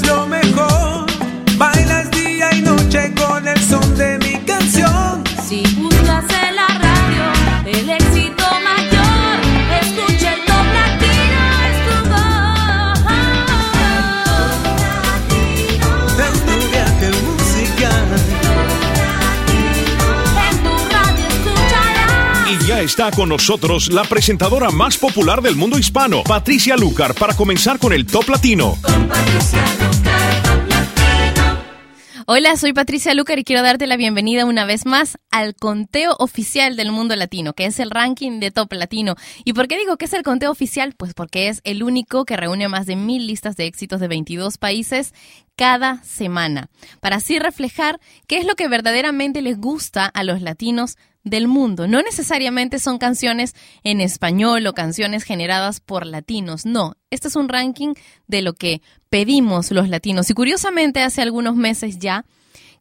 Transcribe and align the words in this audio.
es 0.00 0.06
lo. 0.06 0.37
Está 22.98 23.12
con 23.12 23.28
nosotros 23.28 23.92
la 23.92 24.02
presentadora 24.02 24.70
más 24.70 24.98
popular 24.98 25.40
del 25.40 25.54
mundo 25.54 25.78
hispano, 25.78 26.24
Patricia 26.24 26.76
Lucar, 26.76 27.14
para 27.14 27.32
comenzar 27.32 27.78
con 27.78 27.92
el 27.92 28.04
Top 28.04 28.28
Latino. 28.28 28.76
Hola, 32.26 32.56
soy 32.56 32.72
Patricia 32.72 33.14
Lucar 33.14 33.38
y 33.38 33.44
quiero 33.44 33.62
darte 33.62 33.86
la 33.86 33.96
bienvenida 33.96 34.44
una 34.44 34.64
vez 34.64 34.84
más 34.84 35.16
al 35.30 35.54
conteo 35.54 36.16
oficial 36.18 36.74
del 36.74 36.90
mundo 36.90 37.14
latino, 37.14 37.52
que 37.52 37.66
es 37.66 37.78
el 37.78 37.90
ranking 37.90 38.40
de 38.40 38.50
top 38.50 38.72
latino. 38.72 39.14
¿Y 39.44 39.52
por 39.52 39.68
qué 39.68 39.78
digo 39.78 39.96
que 39.96 40.06
es 40.06 40.12
el 40.12 40.24
conteo 40.24 40.50
oficial? 40.50 40.94
Pues 40.96 41.14
porque 41.14 41.48
es 41.48 41.60
el 41.62 41.84
único 41.84 42.24
que 42.24 42.36
reúne 42.36 42.68
más 42.68 42.84
de 42.86 42.96
mil 42.96 43.28
listas 43.28 43.56
de 43.56 43.66
éxitos 43.66 44.00
de 44.00 44.08
22 44.08 44.58
países 44.58 45.14
cada 45.58 46.00
semana, 46.04 46.70
para 47.00 47.16
así 47.16 47.40
reflejar 47.40 47.98
qué 48.28 48.38
es 48.38 48.46
lo 48.46 48.54
que 48.54 48.68
verdaderamente 48.68 49.42
les 49.42 49.58
gusta 49.58 50.06
a 50.06 50.22
los 50.22 50.40
latinos 50.40 50.96
del 51.24 51.48
mundo. 51.48 51.88
No 51.88 52.00
necesariamente 52.00 52.78
son 52.78 52.98
canciones 52.98 53.56
en 53.82 54.00
español 54.00 54.64
o 54.68 54.72
canciones 54.72 55.24
generadas 55.24 55.80
por 55.80 56.06
latinos, 56.06 56.64
no. 56.64 56.94
Este 57.10 57.26
es 57.26 57.34
un 57.34 57.48
ranking 57.48 57.94
de 58.28 58.42
lo 58.42 58.52
que 58.52 58.82
pedimos 59.10 59.72
los 59.72 59.88
latinos. 59.88 60.30
Y 60.30 60.34
curiosamente, 60.34 61.02
hace 61.02 61.22
algunos 61.22 61.56
meses 61.56 61.98
ya, 61.98 62.24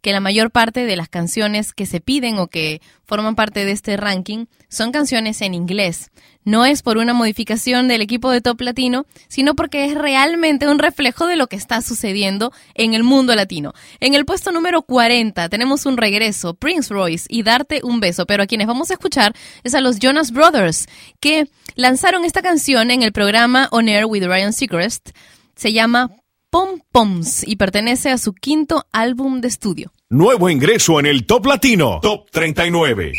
que 0.07 0.13
la 0.13 0.21
mayor 0.21 0.51
parte 0.51 0.85
de 0.85 0.95
las 0.95 1.09
canciones 1.09 1.73
que 1.73 1.85
se 1.85 1.99
piden 1.99 2.39
o 2.39 2.47
que 2.47 2.81
forman 3.03 3.35
parte 3.35 3.65
de 3.65 3.73
este 3.73 3.97
ranking 3.97 4.45
son 4.69 4.93
canciones 4.93 5.41
en 5.41 5.53
inglés. 5.53 6.11
No 6.45 6.63
es 6.63 6.81
por 6.81 6.97
una 6.97 7.13
modificación 7.13 7.89
del 7.89 8.01
equipo 8.01 8.31
de 8.31 8.39
Top 8.39 8.61
Latino, 8.61 9.05
sino 9.27 9.53
porque 9.53 9.83
es 9.83 9.95
realmente 9.95 10.69
un 10.69 10.79
reflejo 10.79 11.27
de 11.27 11.35
lo 11.35 11.47
que 11.47 11.57
está 11.57 11.81
sucediendo 11.81 12.53
en 12.73 12.93
el 12.93 13.03
mundo 13.03 13.35
latino. 13.35 13.73
En 13.99 14.13
el 14.13 14.23
puesto 14.23 14.53
número 14.53 14.81
40 14.81 15.49
tenemos 15.49 15.85
un 15.85 15.97
regreso, 15.97 16.53
Prince 16.53 16.93
Royce 16.93 17.27
y 17.27 17.43
Darte 17.43 17.81
un 17.83 17.99
beso, 17.99 18.25
pero 18.25 18.43
a 18.43 18.47
quienes 18.47 18.67
vamos 18.67 18.89
a 18.91 18.93
escuchar 18.93 19.33
es 19.65 19.75
a 19.75 19.81
los 19.81 19.99
Jonas 19.99 20.31
Brothers, 20.31 20.87
que 21.19 21.49
lanzaron 21.75 22.23
esta 22.23 22.41
canción 22.41 22.91
en 22.91 23.03
el 23.03 23.11
programa 23.11 23.67
On 23.71 23.89
Air 23.89 24.05
with 24.05 24.23
Ryan 24.23 24.53
Seacrest. 24.53 25.09
Se 25.57 25.73
llama 25.73 26.11
Pom 26.49 26.79
Poms 26.93 27.45
y 27.45 27.57
pertenece 27.57 28.09
a 28.09 28.17
su 28.17 28.31
quinto 28.31 28.85
álbum 28.93 29.41
de 29.41 29.49
estudio. 29.49 29.91
Nuevo 30.09 30.49
ingreso 30.49 31.01
en 31.01 31.05
el 31.05 31.25
Top 31.25 31.45
Latino, 31.45 31.99
Top 32.01 32.31
39. 32.31 33.11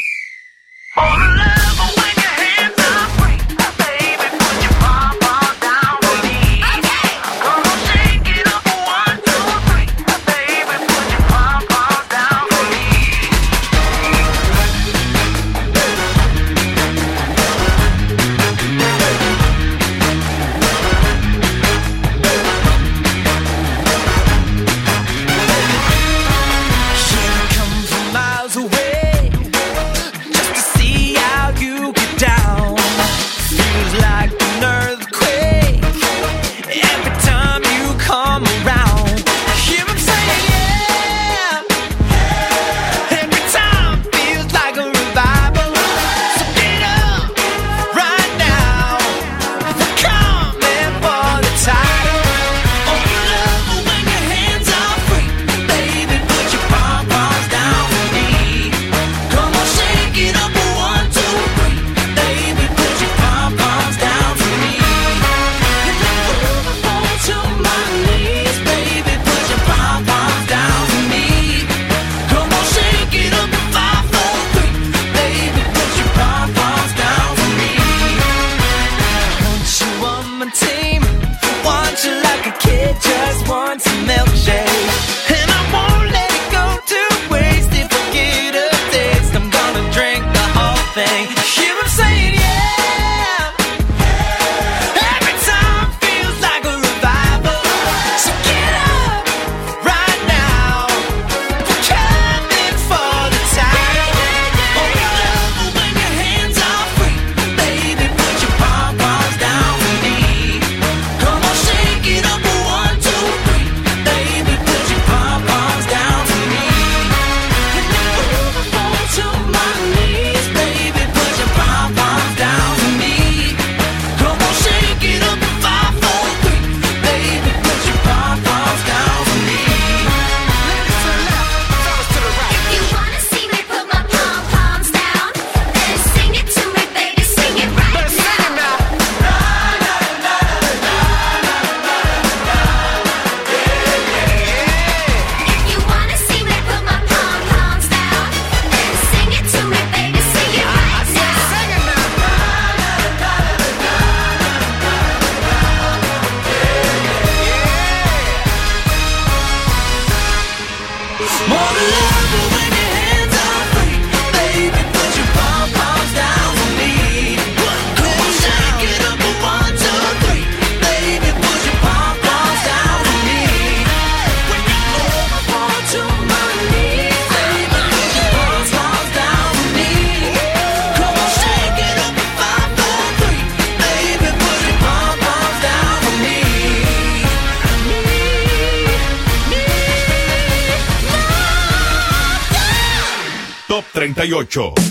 38. 194.45 194.88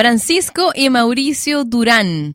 Francisco 0.00 0.72
y 0.74 0.88
Mauricio 0.88 1.64
Durán. 1.64 2.34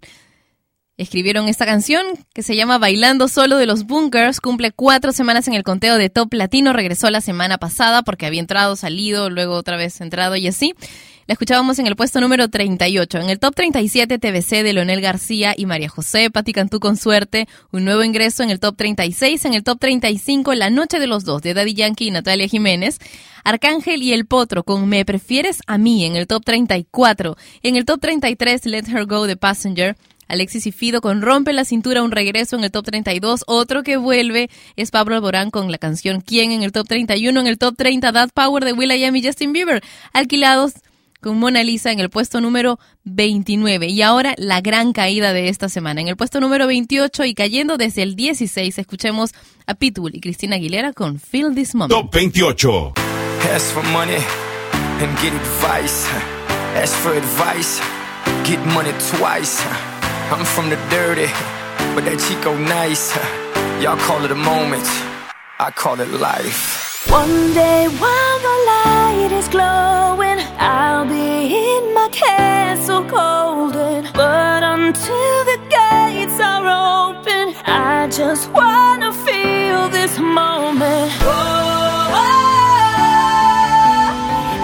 Escribieron 0.97 1.47
esta 1.47 1.65
canción 1.65 2.05
que 2.31 2.43
se 2.43 2.55
llama 2.55 2.77
Bailando 2.77 3.27
Solo 3.27 3.57
de 3.57 3.65
los 3.65 3.87
Bunkers. 3.87 4.39
Cumple 4.39 4.71
cuatro 4.71 5.11
semanas 5.11 5.47
en 5.47 5.55
el 5.55 5.63
conteo 5.63 5.97
de 5.97 6.11
Top 6.11 6.31
Latino. 6.35 6.73
Regresó 6.73 7.09
la 7.09 7.21
semana 7.21 7.57
pasada 7.57 8.03
porque 8.03 8.27
había 8.27 8.39
entrado, 8.39 8.75
salido, 8.75 9.31
luego 9.31 9.55
otra 9.55 9.77
vez 9.77 9.99
entrado 9.99 10.35
y 10.35 10.45
así. 10.45 10.75
La 11.27 11.33
escuchábamos 11.33 11.79
en 11.79 11.87
el 11.87 11.95
puesto 11.95 12.21
número 12.21 12.49
38. 12.49 13.19
En 13.19 13.31
el 13.31 13.39
top 13.39 13.55
37, 13.55 14.19
TBC 14.19 14.61
de 14.61 14.73
Leonel 14.73 15.01
García 15.01 15.55
y 15.57 15.65
María 15.65 15.89
José, 15.89 16.29
Pati 16.29 16.53
Cantú 16.53 16.79
con 16.79 16.97
suerte. 16.97 17.47
Un 17.71 17.83
nuevo 17.83 18.03
ingreso 18.03 18.43
en 18.43 18.51
el 18.51 18.59
top 18.59 18.77
36. 18.77 19.43
En 19.45 19.55
el 19.55 19.63
top 19.63 19.79
35, 19.79 20.53
La 20.53 20.69
Noche 20.69 20.99
de 20.99 21.07
los 21.07 21.23
Dos 21.23 21.41
de 21.41 21.55
Daddy 21.55 21.73
Yankee 21.73 22.09
y 22.09 22.11
Natalia 22.11 22.47
Jiménez. 22.47 22.99
Arcángel 23.43 24.03
y 24.03 24.13
El 24.13 24.27
Potro 24.27 24.63
con 24.63 24.87
Me 24.87 25.03
Prefieres 25.03 25.61
a 25.65 25.79
mí 25.79 26.05
en 26.05 26.15
el 26.15 26.27
top 26.27 26.45
34. 26.45 27.35
En 27.63 27.75
el 27.75 27.85
top 27.85 28.01
33, 28.01 28.63
Let 28.67 28.83
Her 28.87 29.07
Go 29.07 29.25
de 29.25 29.35
Passenger. 29.35 29.97
Alexis 30.27 30.67
y 30.67 30.71
Fido 30.71 31.01
con 31.01 31.23
Rompe 31.23 31.53
la 31.53 31.65
Cintura, 31.65 32.03
un 32.03 32.11
regreso 32.11 32.55
en 32.55 32.65
el 32.65 32.71
top 32.71 32.85
32. 32.85 33.45
Otro 33.47 33.81
que 33.81 33.97
vuelve 33.97 34.51
es 34.75 34.91
Pablo 34.91 35.15
Alborán 35.15 35.49
con 35.49 35.71
la 35.71 35.79
canción 35.79 36.21
¿Quién? 36.21 36.51
en 36.51 36.61
el 36.61 36.71
top 36.71 36.87
31. 36.87 37.39
En 37.39 37.47
el 37.47 37.57
top 37.57 37.75
30, 37.75 38.13
That 38.13 38.29
Power 38.31 38.63
de 38.63 38.73
Will.i.am 38.73 39.15
y 39.15 39.23
Justin 39.23 39.53
Bieber. 39.53 39.83
Alquilados 40.13 40.73
con 41.25 41.39
Mona 41.39 41.63
Lisa 41.63 41.91
en 41.91 41.99
el 41.99 42.11
puesto 42.11 42.39
número 42.39 42.77
29. 43.05 43.87
Y 43.87 44.03
ahora 44.03 44.35
la 44.37 44.61
gran 44.61 44.93
caída 44.93 45.33
de 45.33 45.49
esta 45.49 45.69
semana. 45.69 45.99
En 45.99 46.07
el 46.07 46.15
puesto 46.15 46.39
número 46.39 46.67
28 46.67 47.25
y 47.25 47.33
cayendo 47.33 47.77
desde 47.77 48.03
el 48.03 48.15
16, 48.15 48.77
escuchemos 48.77 49.31
a 49.65 49.73
Pitbull 49.73 50.13
y 50.13 50.21
Cristina 50.21 50.57
Aguilera 50.57 50.93
con 50.93 51.19
Feel 51.19 51.55
This 51.55 51.73
Moment. 51.73 51.99
Top 51.99 52.13
28. 52.13 52.93
Ask 53.55 53.73
for 53.73 53.83
money 53.85 54.21
and 55.01 55.17
get 55.19 55.33
advice. 55.33 56.07
Ask 56.75 56.93
for 56.93 57.17
advice, 57.17 57.81
get 58.47 58.63
money 58.67 58.91
twice. 59.17 59.65
I'm 60.29 60.45
from 60.45 60.69
the 60.69 60.77
dirty, 60.91 61.25
but 61.95 62.05
that 62.05 62.19
Chico 62.19 62.55
nice. 62.55 63.17
Y'all 63.81 63.97
call 63.97 64.23
it 64.23 64.31
a 64.31 64.35
moment. 64.35 64.85
I 65.59 65.71
call 65.71 65.99
it 65.99 66.11
life. 66.21 66.85
One 67.09 67.53
day 67.53 67.87
while 67.87 68.39
the 68.39 68.55
light 68.67 69.31
is 69.31 69.47
glowing, 69.47 70.34
Be 71.07 71.55
in 71.77 71.93
my 71.93 72.09
castle 72.11 73.03
golden. 73.03 74.07
But 74.13 74.63
until 74.63 75.37
the 75.51 75.59
gates 75.77 76.39
are 76.39 76.65
open, 76.65 77.53
I 77.65 78.07
just 78.09 78.49
wanna 78.51 79.11
feel 79.25 79.89
this 79.89 80.17
moment. 80.17 81.11
Oh, 81.21 82.09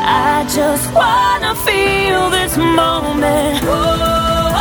I 0.04 0.46
just 0.58 0.92
wanna 0.94 1.54
feel 1.68 2.30
this 2.32 2.58
moment. 2.58 3.62
Oh, 3.64 4.52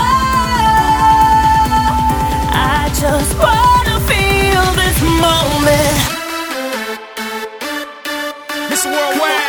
I 2.52 2.90
just 3.04 3.32
wanna 3.44 3.96
feel 4.10 4.64
this 4.82 4.99
moment. 5.25 5.96
Miss 8.68 8.84
Worldwide, 8.84 9.39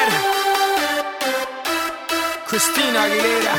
Cristina 2.52 3.04
Aguilera. 3.04 3.54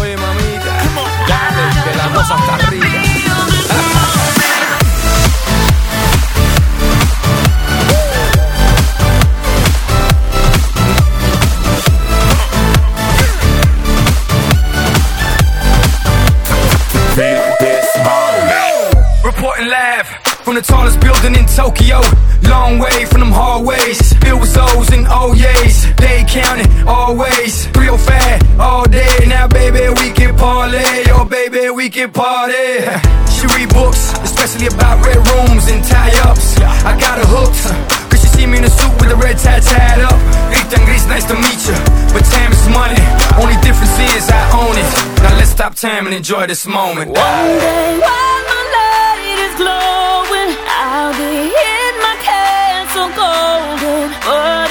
Oye, 0.00 0.16
mamita, 0.16 0.78
ya 1.26 1.50
desde 1.56 1.96
la 1.96 2.08
rosa 2.14 2.36
hasta 2.36 2.68
baby, 32.06 32.12
party. 32.12 32.82
She 33.30 33.46
read 33.54 33.68
books, 33.74 34.12
especially 34.22 34.66
about 34.66 35.04
red 35.04 35.16
rooms 35.16 35.70
and 35.70 35.84
tie 35.84 36.12
ups. 36.28 36.58
I 36.60 36.98
got 36.98 37.18
her 37.18 37.26
hooked. 37.26 37.62
Cause 38.10 38.20
she 38.20 38.28
see 38.28 38.46
me 38.46 38.58
in 38.58 38.64
a 38.64 38.70
suit 38.70 38.92
with 39.00 39.10
a 39.10 39.16
red 39.16 39.38
tie 39.38 39.60
tied 39.60 40.00
up. 40.00 40.18
Ethan 40.52 40.84
Gris, 40.84 41.06
nice 41.06 41.24
to 41.26 41.34
meet 41.34 41.60
you. 41.66 41.76
But 42.12 42.24
time 42.26 42.52
is 42.52 42.68
money. 42.68 42.98
Only 43.40 43.56
difference 43.62 43.94
is 44.14 44.30
I 44.30 44.42
own 44.54 44.74
it. 44.76 44.88
Now 45.22 45.36
let's 45.36 45.50
stop 45.50 45.74
time 45.74 46.06
and 46.06 46.14
enjoy 46.14 46.46
this 46.46 46.66
moment. 46.66 47.10
One 47.10 47.16
day 47.16 47.98
while 47.98 48.42
my 48.50 48.62
light 48.76 49.38
is 49.46 49.54
glowing, 49.56 50.50
I'll 50.68 51.14
be 51.14 51.50
in 51.50 51.92
my 52.02 52.16
castle 52.22 53.10
golden. 53.14 54.10
But 54.26 54.70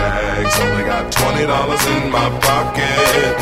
tags. 0.00 0.54
Only 0.60 0.84
got 0.84 1.12
twenty 1.12 1.44
dollars 1.46 1.84
in 1.86 2.10
my 2.10 2.28
pocket. 2.40 3.36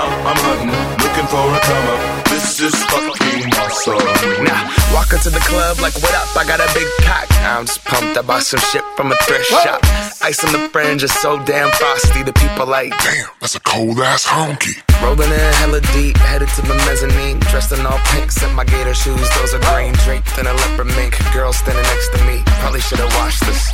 I'm, 0.00 0.12
I'm 0.28 0.40
hunting, 0.46 0.72
looking 1.00 1.28
for 1.32 1.44
a 1.44 1.60
come 1.64 1.86
up. 1.94 2.24
This 2.28 2.60
is 2.60 2.74
fucking 2.90 3.52
awesome. 3.62 4.44
Now, 4.44 4.68
walk 4.92 5.12
into 5.12 5.30
the 5.30 5.40
club 5.40 5.78
like, 5.80 5.94
what 6.02 6.14
up? 6.14 6.28
I 6.36 6.44
got 6.44 6.60
a 6.60 6.68
big 6.74 6.88
cock. 7.06 7.26
I'm 7.44 7.66
just 7.66 7.84
pumped. 7.84 8.16
I 8.16 8.22
bought 8.22 8.42
some 8.42 8.60
shit 8.60 8.84
from 8.96 9.12
a 9.12 9.16
thrift 9.24 9.46
shop. 9.46 9.80
Ice 10.22 10.42
on 10.44 10.52
the 10.52 10.68
fringe 10.70 11.02
is 11.02 11.12
so 11.12 11.38
damn 11.44 11.70
frosty. 11.72 12.22
The 12.22 12.32
people 12.32 12.66
like, 12.66 12.90
Damn, 13.02 13.28
that's 13.40 13.54
a 13.54 13.60
cold 13.60 13.98
ass 14.00 14.26
honky. 14.26 14.80
rolling 15.02 15.30
in 15.30 15.52
hella 15.60 15.80
deep, 15.92 16.16
headed 16.16 16.48
to 16.56 16.62
the 16.62 16.74
mezzanine. 16.88 17.38
Dressed 17.52 17.72
in 17.72 17.84
all 17.86 18.00
pink, 18.12 18.30
set 18.32 18.52
my 18.54 18.64
gator 18.64 18.94
shoes. 18.94 19.28
Those 19.36 19.54
are 19.54 19.62
green 19.72 19.92
draped 20.04 20.38
in 20.38 20.46
a 20.46 20.52
leopard 20.52 20.88
mink. 20.96 21.14
Girl 21.32 21.52
standing 21.52 21.82
next 21.84 22.08
to 22.14 22.24
me. 22.24 22.42
Probably 22.62 22.80
should 22.80 22.98
have 22.98 23.12
washed 23.16 23.44
this. 23.46 23.73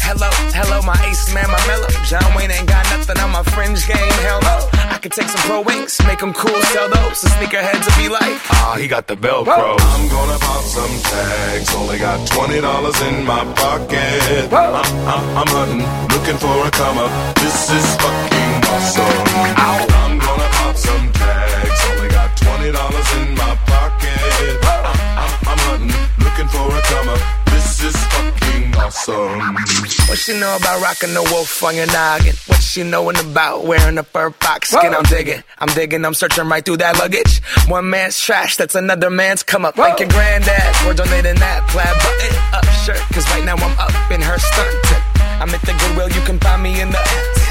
Hello, 0.11 0.27
hello, 0.51 0.81
my 0.83 0.99
ace 1.07 1.33
man, 1.33 1.47
my 1.47 1.55
mellow. 1.71 1.87
John 2.03 2.35
Wayne 2.35 2.51
ain't 2.51 2.67
got 2.67 2.83
nothing 2.91 3.15
on 3.23 3.31
my 3.31 3.43
fringe 3.55 3.87
game. 3.87 4.11
Hell 4.27 4.41
no. 4.43 4.67
I 4.91 4.99
could 4.99 5.13
take 5.13 5.29
some 5.29 5.39
pro 5.47 5.61
wings, 5.61 5.95
make 6.03 6.19
them 6.19 6.33
cool, 6.33 6.51
sell 6.75 6.91
those. 6.91 7.21
The 7.23 7.29
sneakerheads 7.39 7.87
will 7.87 7.95
be 7.95 8.09
like, 8.11 8.35
ah, 8.51 8.75
he 8.75 8.89
got 8.89 9.07
the 9.07 9.15
Velcro. 9.15 9.79
I'm 9.79 10.09
gonna 10.11 10.37
pop 10.37 10.63
some 10.67 10.91
tags. 11.07 11.73
Only 11.79 11.97
got 11.97 12.27
twenty 12.27 12.59
dollars 12.59 12.99
in 13.07 13.23
my 13.23 13.39
pocket. 13.55 14.51
I'm, 14.51 14.83
I'm, 14.83 15.23
I'm 15.39 15.47
hunting, 15.47 15.87
looking 16.11 16.35
for 16.43 16.59
a 16.67 16.71
come 16.75 16.97
up. 16.99 17.11
This 17.39 17.71
is 17.71 17.87
fucking 17.95 18.67
awesome. 18.67 19.15
I'm 19.55 20.19
gonna 20.19 20.49
pop 20.59 20.75
some 20.75 21.07
tags. 21.15 21.79
Only 21.87 22.09
got 22.11 22.35
twenty 22.35 22.71
dollars 22.75 23.09
in 23.15 23.31
my 23.39 23.55
pocket. 23.63 24.59
I'm, 24.59 24.91
I'm, 25.23 25.31
I'm 25.55 25.59
hunting, 25.71 25.95
looking 26.19 26.49
for 26.51 26.67
a 26.67 26.81
come 26.91 27.07
up. 27.15 27.21
This 27.47 27.79
is 27.79 27.95
fucking 27.95 28.10
awesome. 28.91 29.39
What 30.07 30.17
she 30.17 30.37
know 30.39 30.55
about 30.55 30.81
rocking 30.81 31.13
the 31.13 31.23
wolf 31.31 31.63
on 31.63 31.75
your 31.75 31.87
noggin? 31.87 32.35
What 32.47 32.61
she 32.61 32.83
knowin' 32.83 33.15
about 33.17 33.65
wearing 33.65 33.97
a 33.97 34.03
fur 34.03 34.31
fox 34.31 34.69
skin? 34.69 34.93
I'm 34.93 35.03
digging, 35.03 35.43
I'm 35.59 35.69
digging, 35.69 36.05
I'm 36.05 36.13
searching 36.13 36.47
right 36.47 36.63
through 36.63 36.77
that 36.77 36.97
luggage. 36.97 37.41
One 37.67 37.89
man's 37.89 38.19
trash, 38.19 38.57
that's 38.57 38.75
another 38.75 39.09
man's 39.09 39.43
come 39.43 39.65
up. 39.65 39.75
Thank 39.75 39.99
your 39.99 40.09
granddad 40.09 40.75
for 40.77 40.93
donating 40.93 41.35
that 41.39 41.67
plaid 41.69 41.95
button 42.03 42.35
up 42.53 42.65
shirt. 42.83 43.01
Cause 43.13 43.27
right 43.31 43.45
now 43.45 43.55
I'm 43.55 43.79
up 43.79 44.11
in 44.11 44.21
her 44.21 44.37
skirt. 44.37 44.75
I'm 45.41 45.49
at 45.49 45.61
the 45.61 45.73
Goodwill, 45.73 46.09
you 46.09 46.21
can 46.25 46.39
find 46.39 46.61
me 46.61 46.81
in 46.81 46.91
the. 46.91 47.50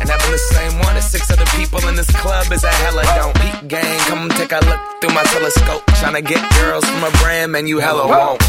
And 0.00 0.08
having 0.08 0.30
the 0.30 0.38
same 0.38 0.78
one 0.80 0.96
as 0.96 1.10
six 1.10 1.30
other 1.30 1.46
people 1.56 1.86
in 1.88 1.94
this 1.94 2.10
club 2.10 2.52
is 2.52 2.64
a 2.64 2.70
hella 2.70 3.02
don't. 3.16 3.34
Peak 3.36 3.68
gang, 3.68 3.98
come 4.08 4.28
take 4.30 4.52
a 4.52 4.60
look 4.66 4.80
through 5.00 5.14
my 5.14 5.24
telescope. 5.24 5.84
Tryna 6.00 6.24
get 6.26 6.42
girls 6.60 6.84
from 6.84 7.04
a 7.04 7.10
brand, 7.22 7.52
man, 7.52 7.66
you 7.66 7.78
hella 7.78 8.06
won't. 8.06 8.40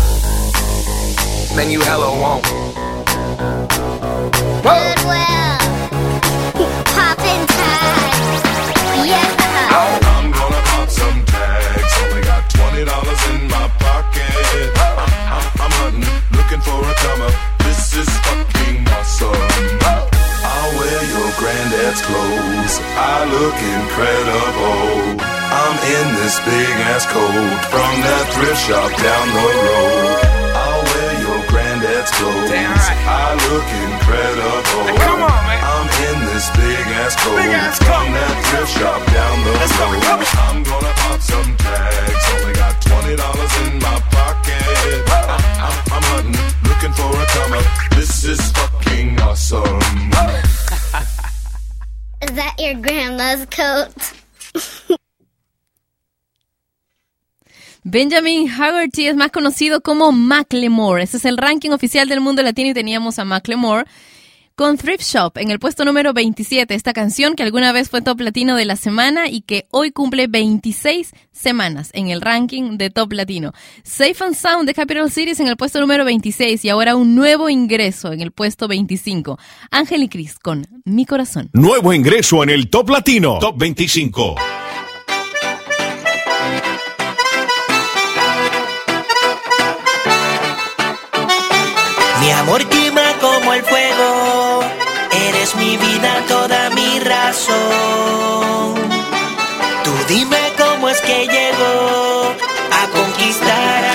Man, 1.55 1.71
you 1.71 1.81
hella 1.81 2.11
won't. 2.19 2.43
Goodwill. 4.63 5.64
Granddad's 21.95 22.01
clothes. 22.01 22.75
I 22.97 23.23
look 23.31 23.55
incredible. 23.55 25.23
I'm 25.55 25.77
in 25.79 26.07
this 26.19 26.35
big 26.43 26.75
ass 26.91 27.05
coat 27.07 27.59
from 27.71 27.93
that 28.03 28.25
thrift 28.35 28.59
shop 28.67 28.91
down 28.99 29.25
the 29.31 29.47
road. 29.63 30.19
I'll 30.55 30.83
wear 30.83 31.11
your 31.23 31.39
granddad's 31.47 32.11
clothes. 32.11 32.51
I 32.51 33.31
look 33.47 33.67
incredible. 33.87 34.85
Come 34.99 35.21
on, 35.23 35.39
man. 35.47 35.61
I'm 35.63 35.87
in 36.11 36.17
this 36.33 36.49
big 36.59 36.85
ass 36.99 37.15
coat 37.15 37.37
Big 37.39 37.51
ass 37.55 37.77
from 37.79 37.87
coat. 37.87 38.19
that 38.19 38.35
thrift 38.49 38.71
shop 38.75 39.01
down 39.15 39.35
the 39.45 39.51
Let's 39.55 39.75
go, 39.79 39.85
road. 39.87 40.03
on. 40.03 40.19
I'm 40.35 40.59
gonna 40.63 40.93
pop 40.99 41.19
some 41.21 41.49
tags. 41.57 42.25
Only 42.35 42.53
got 42.59 42.75
twenty 42.83 43.15
dollars 43.15 43.53
in 43.63 43.73
my 43.79 43.97
pocket. 44.11 44.99
I'm, 45.07 45.39
I'm, 45.63 45.77
I'm 45.95 46.03
hunting, 46.11 46.47
looking 46.67 46.93
for 46.97 47.07
a 47.15 47.25
come 47.31 47.53
up. 47.55 47.67
This 47.95 48.23
is 48.25 48.41
fucking 48.51 49.19
awesome. 49.21 49.79
Is 52.25 52.35
that 52.37 52.55
your 52.57 52.73
grandma's 52.81 53.45
coat? 53.51 53.93
Benjamin 57.83 58.47
Haggerty 58.47 59.05
es 59.05 59.15
más 59.15 59.29
conocido 59.29 59.81
como 59.81 60.11
Macklemore. 60.11 61.03
Ese 61.03 61.17
es 61.17 61.25
el 61.25 61.37
ranking 61.37 61.69
oficial 61.69 62.09
del 62.09 62.21
mundo 62.21 62.41
latino 62.41 62.71
y 62.71 62.73
teníamos 62.73 63.19
a 63.19 63.25
Macklemore 63.25 63.85
con 64.55 64.77
Thrift 64.77 65.03
Shop 65.03 65.37
en 65.37 65.51
el 65.51 65.59
puesto 65.59 65.83
número 65.83 66.13
27. 66.13 66.73
Esta 66.73 66.93
canción 66.93 67.35
que 67.35 67.43
alguna 67.43 67.71
vez 67.73 67.89
fue 67.89 68.01
top 68.01 68.21
latino 68.21 68.55
de 68.55 68.65
la 68.65 68.77
semana 68.77 69.27
y 69.29 69.41
que 69.41 69.67
hoy 69.69 69.91
cumple 69.91 70.27
26 70.27 71.11
semanas 71.31 71.89
en 71.93 72.07
el 72.07 72.21
ranking 72.21 72.77
de 72.77 72.89
top 72.89 73.11
latino. 73.13 73.51
Safe 73.83 74.15
and 74.23 74.35
Sound 74.35 74.65
de 74.67 74.73
Capital 74.73 75.11
Cities 75.11 75.39
en 75.41 75.47
el 75.47 75.57
puesto 75.57 75.81
número 75.81 76.05
26 76.05 76.63
y 76.63 76.69
ahora 76.69 76.95
un 76.95 77.15
nuevo 77.15 77.49
ingreso 77.49 78.13
en 78.13 78.21
el 78.21 78.31
puesto 78.31 78.67
25. 78.67 79.37
Ángel 79.71 80.03
y 80.03 80.09
Cris 80.09 80.39
con 80.39 80.65
Mi 80.85 81.05
Corazón. 81.05 81.49
Nuevo 81.53 81.93
ingreso 81.93 82.41
en 82.43 82.49
el 82.49 82.69
Top 82.69 82.89
Latino. 82.89 83.39
Top 83.39 83.57
25. 83.57 84.35
Mi 92.21 92.31
amor 92.31 92.63
fuego, 92.63 92.84
mi 95.57 95.77
vida, 95.77 96.23
toda 96.27 96.69
mi 96.71 96.99
razón. 96.99 97.55
Tú 99.83 99.91
dime 100.07 100.37
cómo 100.57 100.89
es 100.89 100.99
que 101.01 101.27
llego 101.27 102.33
a 102.71 102.87
conquistar 102.91 103.85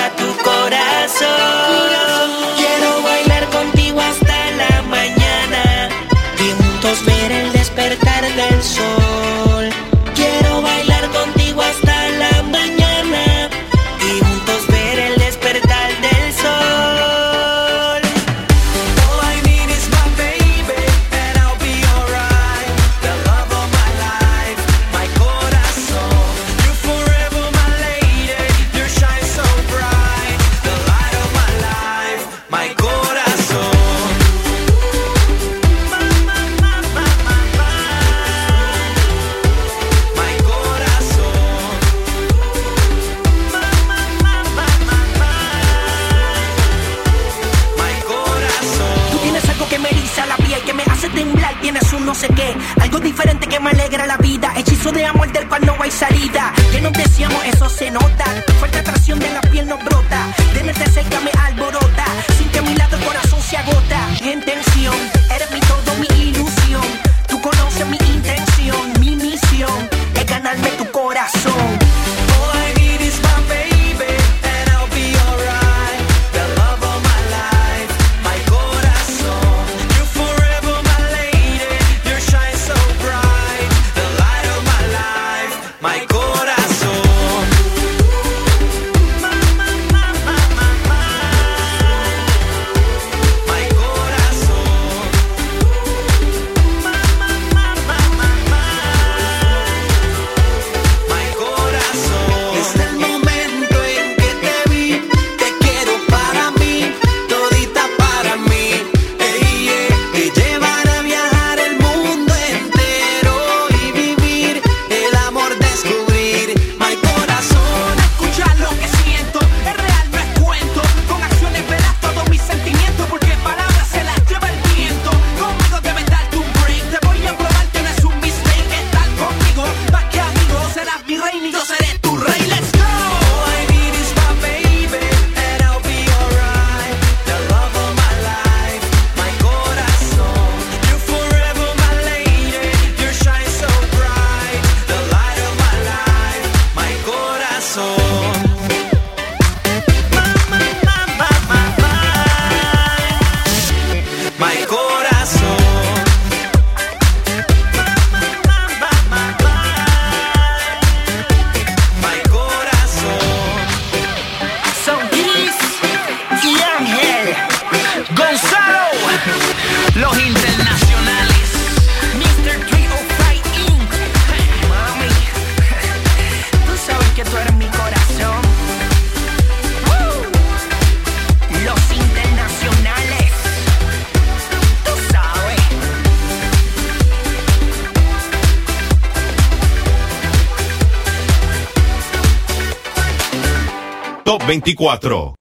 2024. 194.51 195.35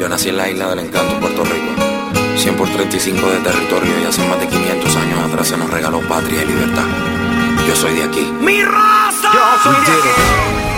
Yo 0.00 0.08
nací 0.08 0.30
en 0.30 0.36
la 0.36 0.48
isla 0.48 0.70
del 0.70 0.80
encanto, 0.80 1.16
Puerto 1.20 1.44
Rico. 1.44 2.36
100 2.36 2.56
por 2.56 2.68
35 2.68 3.30
de 3.30 3.38
territorio 3.38 3.92
y 4.02 4.04
hace 4.04 4.26
más 4.26 4.40
de 4.40 4.48
500 4.48 4.96
años 4.96 5.20
atrás 5.20 5.46
se 5.46 5.56
nos 5.56 5.70
regaló 5.70 6.00
patria 6.08 6.42
y 6.42 6.46
libertad. 6.46 6.86
Yo 7.68 7.76
soy 7.76 7.94
de 7.94 8.02
aquí. 8.02 8.24
¡Mi 8.40 8.64
raza! 8.64 9.30
Yo 9.32 9.62
soy 9.62 9.74
de 9.74 9.92
aquí. 9.92 10.75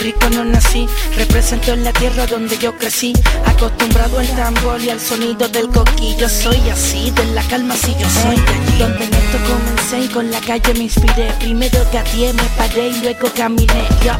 Rico 0.00 0.30
no 0.30 0.44
nací, 0.46 0.88
represento 1.14 1.72
en 1.72 1.84
la 1.84 1.92
tierra 1.92 2.26
donde 2.26 2.56
yo 2.56 2.74
crecí, 2.76 3.12
acostumbrado 3.44 4.18
al 4.18 4.28
tambor 4.28 4.80
y 4.80 4.88
al 4.88 4.98
sonido 4.98 5.46
del 5.48 5.68
coquillo. 5.68 6.26
Soy 6.26 6.56
así, 6.70 7.10
de 7.10 7.24
la 7.34 7.42
calma 7.42 7.76
si 7.76 7.92
yo 7.92 8.08
soy 8.08 8.36
de 8.36 8.52
allí. 8.52 8.78
Donde 8.78 9.04
en 9.04 9.14
esto 9.14 9.38
comencé 9.46 10.00
y 10.00 10.08
con 10.08 10.30
la 10.30 10.40
calle 10.40 10.72
me 10.72 10.84
inspiré. 10.84 11.30
Primero 11.38 11.84
gateé, 11.92 12.32
me 12.32 12.42
paré 12.56 12.88
y 12.88 13.00
luego 13.02 13.30
caminé. 13.36 13.84
Yo, 14.02 14.12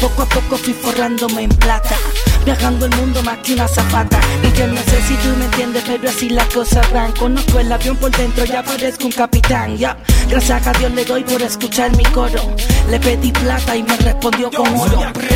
poco 0.00 0.22
a 0.22 0.28
poco 0.28 0.58
fui 0.58 0.74
forrándome 0.74 1.44
en 1.44 1.50
plata. 1.50 1.96
Viajando 2.44 2.84
el 2.86 2.96
mundo 2.96 3.22
más 3.22 3.38
que 3.38 3.54
una 3.54 3.68
zapata 3.68 4.18
Y 4.42 4.58
yo 4.58 4.66
no 4.66 4.80
sé 4.82 5.00
si 5.06 5.14
tú 5.14 5.28
me 5.38 5.44
entiendes 5.44 5.84
Pero 5.86 6.10
así 6.10 6.28
las 6.28 6.46
cosas 6.46 6.92
van 6.92 7.12
Conozco 7.12 7.60
el 7.60 7.70
avión 7.70 7.96
por 7.96 8.10
dentro 8.10 8.44
Ya 8.44 8.64
parezco 8.64 9.04
un 9.04 9.12
capitán 9.12 9.76
ya 9.76 9.96
Gracias 10.32 10.66
a 10.66 10.72
Dios 10.72 10.90
le 10.92 11.04
doy 11.04 11.22
por 11.24 11.42
escuchar 11.42 11.94
mi 11.94 12.04
coro. 12.04 12.56
Le 12.88 12.98
pedí 12.98 13.30
plata 13.32 13.76
y 13.76 13.82
me 13.82 13.94
respondió 13.98 14.50
con 14.50 14.66
oro. 14.74 14.98
de 14.98 15.04
aquí, 15.04 15.26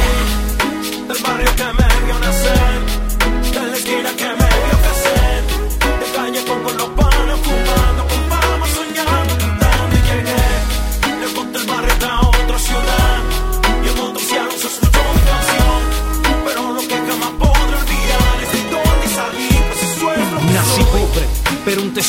del 1.07 1.23
barrio 1.23 1.51
que 1.55 1.65
me 1.65 2.07
vio 2.07 2.19
nacer, 2.19 2.76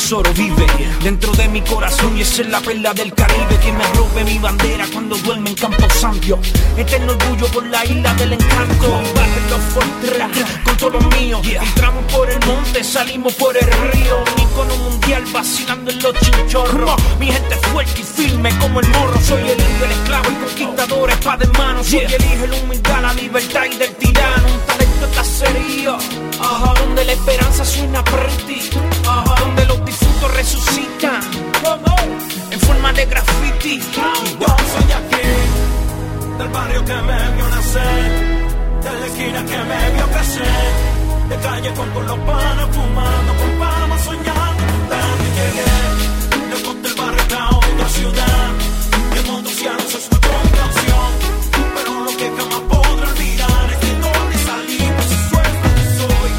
tesoro 0.08 0.32
vive 0.32 0.66
dentro 1.02 1.30
de 1.32 1.48
mi 1.48 1.60
corazón 1.60 2.16
y 2.16 2.22
esa 2.22 2.40
es 2.40 2.48
la 2.48 2.60
perla 2.60 2.94
del 2.94 3.12
Caribe 3.12 3.58
que 3.62 3.70
me 3.70 3.84
robe 3.92 4.24
mi 4.24 4.38
bandera 4.38 4.86
cuando 4.90 5.16
duerme 5.18 5.50
en 5.50 5.56
Campo 5.56 5.86
Santo. 5.90 6.38
Eterno 6.78 7.12
orgullo 7.12 7.46
por 7.48 7.66
la 7.66 7.84
isla 7.84 8.14
del 8.14 8.32
encanto. 8.32 9.02
Barrio 9.14 9.58
Fortera, 9.74 10.30
con 10.64 10.76
todo 10.78 10.98
lo 10.98 11.00
mío. 11.10 11.42
Entramos 11.44 12.10
por 12.10 12.30
el 12.30 12.40
monte, 12.46 12.82
salimos 12.82 13.34
por 13.34 13.54
el 13.54 13.70
río. 13.92 14.24
Un 14.34 14.42
icono 14.44 14.76
mundial 14.76 15.24
vacilando 15.30 15.90
en 15.90 16.02
los 16.02 16.14
chinchorros. 16.20 16.96
Mi 17.20 17.26
gente 17.26 17.56
fuerte 17.70 18.00
y 18.00 18.04
firme 18.04 18.58
como 18.60 18.80
el 18.80 18.88
morro. 18.88 19.20
Soy 19.20 19.42
el 19.42 19.60
indio, 19.60 19.84
el 19.84 19.92
esclavo, 19.92 20.28
el 20.30 20.38
conquistador, 20.38 21.10
espada 21.10 21.44
en 21.44 21.52
mano. 21.52 21.84
Soy 21.84 21.98
el 21.98 22.24
hijo, 22.24 22.46
la 22.46 22.56
humildad, 22.56 23.02
la 23.02 23.12
libertad 23.12 23.64
y 23.70 23.76
del 23.76 23.94
tirano. 23.96 24.46
Un 24.54 24.60
talento. 24.66 24.88
Ajá, 26.40 26.74
donde 26.80 27.04
la 27.04 27.12
esperanza 27.12 27.64
suena 27.64 28.02
pretty. 28.04 28.70
De 39.18 39.24
esquina 39.24 39.44
que 39.44 39.58
me 39.64 39.90
vio 39.94 40.06
crecer, 40.06 40.72
de 41.28 41.36
calle 41.36 41.74
con 41.74 41.90
todos 41.92 42.06
los 42.06 42.18
panos 42.18 42.68
fumando, 42.72 43.34
con 43.34 43.50
palmas 43.58 44.04
soñando, 44.04 44.62
cantando 44.66 45.24
y 45.24 45.30
llegué. 45.38 45.74
Lejos 46.50 46.82
del 46.82 46.94
barrio 46.94 47.38
a 47.38 47.56
otra 47.56 47.88
ciudad, 47.88 48.50
y 49.12 49.62
ya 49.64 49.72
no 49.72 49.80
se 49.80 49.98
escuchó 49.98 50.30
mi 50.44 50.50
canción, 50.50 51.10
pero 51.74 51.90
lo 52.04 52.12
que 52.16 52.26
jamás 52.36 52.62
podré 52.68 53.06
olvidar 53.10 53.66
es 53.72 53.80
de 53.80 53.92
dónde 54.04 54.38
salí, 54.46 54.78
pues 54.96 55.10
eso 55.18 55.36
es 55.46 55.52
lo 55.64 55.70
que 55.74 55.84
soy. 55.98 56.30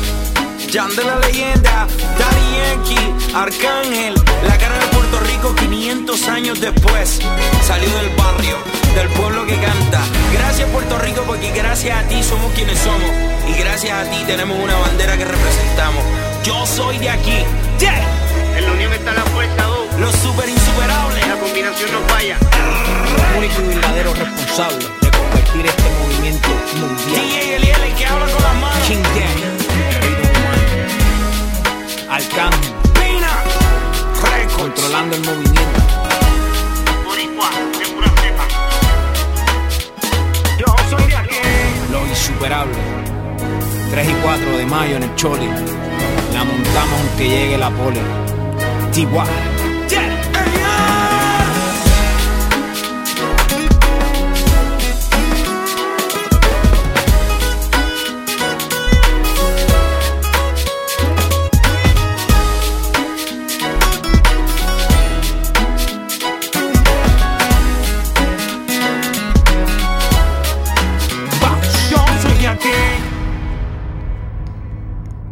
Jan 0.74 0.96
de 0.96 1.04
la 1.04 1.16
leyenda, 1.20 1.88
Daddy 2.20 2.48
Yankee, 2.58 3.36
Arcángel, 3.36 4.14
la 4.48 4.58
cara 4.58 4.78
de 4.80 4.88
Puerto 4.88 5.20
Rico, 5.32 5.56
500 5.56 6.28
años 6.30 6.62
después, 6.62 7.20
salió 7.68 7.90
del 7.98 8.10
barrio, 8.16 8.58
del 8.96 9.10
pueblo 9.10 9.46
que 9.46 9.56
canta. 9.56 10.02
Gracias 10.34 10.70
Puerto 10.70 10.98
Rico 11.00 11.24
porque 11.26 11.52
gracias 11.52 11.98
a 11.98 12.08
ti 12.08 12.24
somos 12.24 12.52
quienes 12.54 12.80
somos. 12.80 13.10
Y 13.48 13.54
gracias 13.60 13.92
a 13.92 14.10
ti 14.10 14.24
tenemos 14.26 14.58
una 14.58 14.78
bandera 14.78 15.18
que 15.18 15.26
representamos. 15.26 16.04
Yo 16.44 16.66
soy 16.66 16.98
de 16.98 17.10
aquí. 17.10 17.44
Yeah. 17.80 18.02
En 18.58 18.66
la 18.66 18.72
unión 18.72 18.94
está 18.94 19.14
la 19.14 19.24
fuerza, 19.24 19.64
dos. 19.64 20.00
Los 20.00 20.16
super 20.16 20.48
insuperables. 20.50 21.28
La 21.28 21.36
combinación 21.36 21.92
no 21.92 22.00
falla. 22.08 22.38
único 23.38 23.62
y 23.62 23.68
verdadero 23.68 24.14
responsable 24.14 24.86
de 25.02 25.12
convertir 25.12 25.66
este 25.66 25.90
movimiento 26.02 26.50
mundial. 26.80 27.22
DJ 27.22 27.56
Eliel, 27.56 27.82
el 27.82 27.96
que 27.96 28.06
habla 28.06 28.26
con 28.26 28.44
las 28.44 28.56
manos. 28.56 28.88
King 28.88 28.98
One. 28.98 29.40
Arcángel, 32.10 32.74
Pina. 32.94 33.44
Records. 34.22 34.56
controlando 34.56 35.16
el 35.16 35.22
movimiento. 35.24 35.79
Los 42.10 42.28
insuperables. 42.28 42.78
3 43.92 44.10
y 44.10 44.14
4 44.24 44.58
de 44.58 44.66
mayo 44.66 44.96
en 44.96 45.04
el 45.04 45.16
Choli. 45.16 45.48
La 46.34 46.44
montamos 46.44 47.00
aunque 47.02 47.30
llegue 47.30 47.58
la 47.58 47.70
pole. 47.70 48.02
TY. 48.92 49.59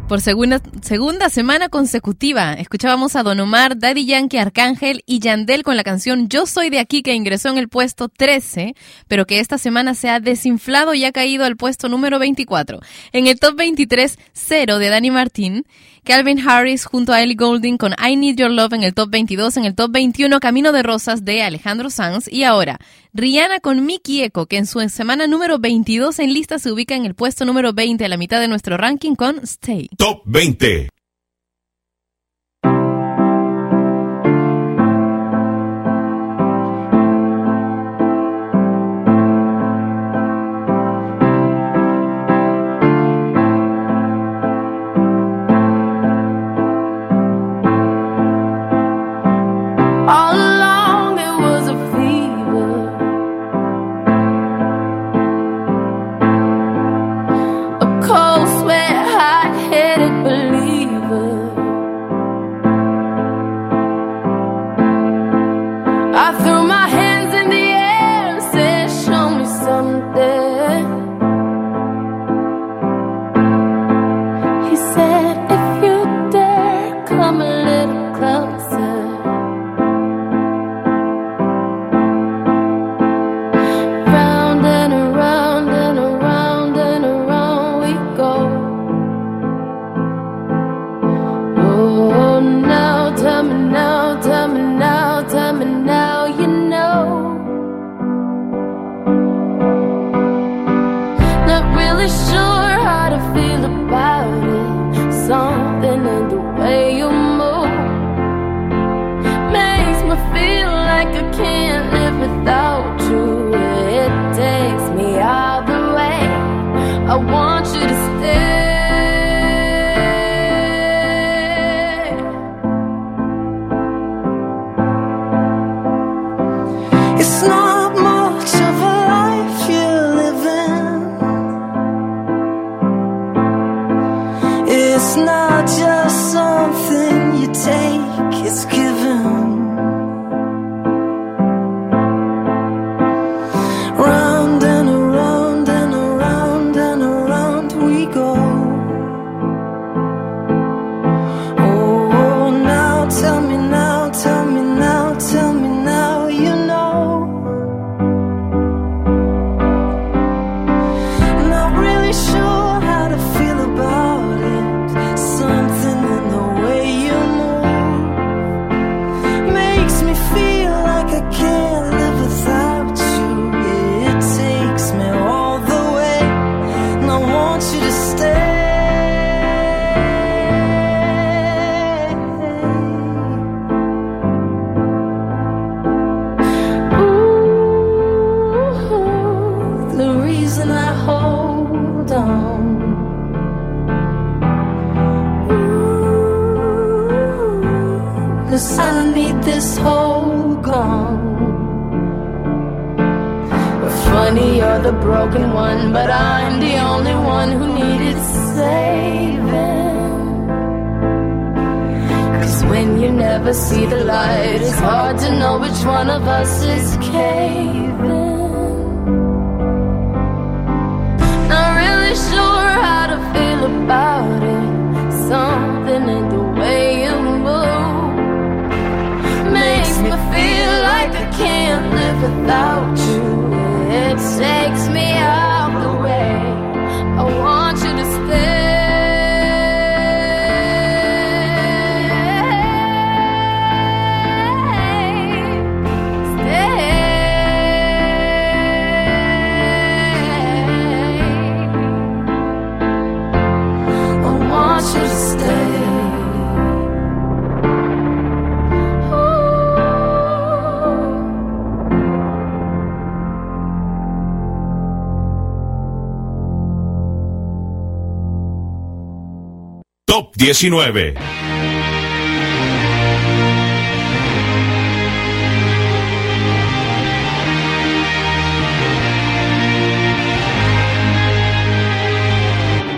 Por 0.08 0.22
segunda, 0.22 0.62
segunda 0.80 1.28
semana 1.28 1.68
consecutiva, 1.68 2.54
escuchábamos 2.54 3.14
a 3.14 3.22
Don 3.22 3.40
Omar, 3.40 3.78
Daddy 3.78 4.06
Yankee, 4.06 4.38
Arcángel 4.38 5.02
y 5.04 5.18
Yandel 5.18 5.62
con 5.62 5.76
la 5.76 5.84
canción 5.84 6.30
Yo 6.30 6.46
Soy 6.46 6.70
de 6.70 6.78
Aquí, 6.78 7.02
que 7.02 7.12
ingresó 7.12 7.50
en 7.50 7.58
el 7.58 7.68
puesto 7.68 8.08
13, 8.08 8.74
pero 9.06 9.26
que 9.26 9.38
esta 9.38 9.58
semana 9.58 9.92
se 9.92 10.08
ha 10.08 10.18
desinflado 10.18 10.94
y 10.94 11.04
ha 11.04 11.12
caído 11.12 11.44
al 11.44 11.58
puesto 11.58 11.90
número 11.90 12.18
24. 12.18 12.80
En 13.12 13.26
el 13.26 13.38
top 13.38 13.56
23, 13.56 14.18
Cero 14.32 14.78
de 14.78 14.88
Danny 14.88 15.10
Martín, 15.10 15.66
Calvin 16.08 16.40
Harris 16.40 16.86
junto 16.86 17.12
a 17.12 17.20
Ellie 17.20 17.34
Goulding 17.34 17.76
con 17.76 17.92
I 17.92 18.16
Need 18.16 18.36
Your 18.36 18.50
Love 18.50 18.72
en 18.72 18.82
el 18.82 18.94
top 18.94 19.10
22, 19.10 19.58
en 19.58 19.66
el 19.66 19.74
top 19.74 19.90
21, 19.92 20.40
Camino 20.40 20.72
de 20.72 20.82
Rosas 20.82 21.22
de 21.22 21.42
Alejandro 21.42 21.90
Sanz 21.90 22.32
y 22.32 22.44
ahora 22.44 22.78
Rihanna 23.12 23.60
con 23.60 23.84
Mickey 23.84 24.22
Echo, 24.22 24.46
que 24.46 24.56
en 24.56 24.64
su 24.64 24.80
semana 24.88 25.26
número 25.26 25.58
22 25.58 26.18
en 26.20 26.32
lista 26.32 26.58
se 26.58 26.72
ubica 26.72 26.94
en 26.94 27.04
el 27.04 27.14
puesto 27.14 27.44
número 27.44 27.74
20 27.74 28.06
a 28.06 28.08
la 28.08 28.16
mitad 28.16 28.40
de 28.40 28.48
nuestro 28.48 28.78
ranking 28.78 29.16
con 29.16 29.40
Stay. 29.40 29.90
Top 29.98 30.22
20. 30.24 30.88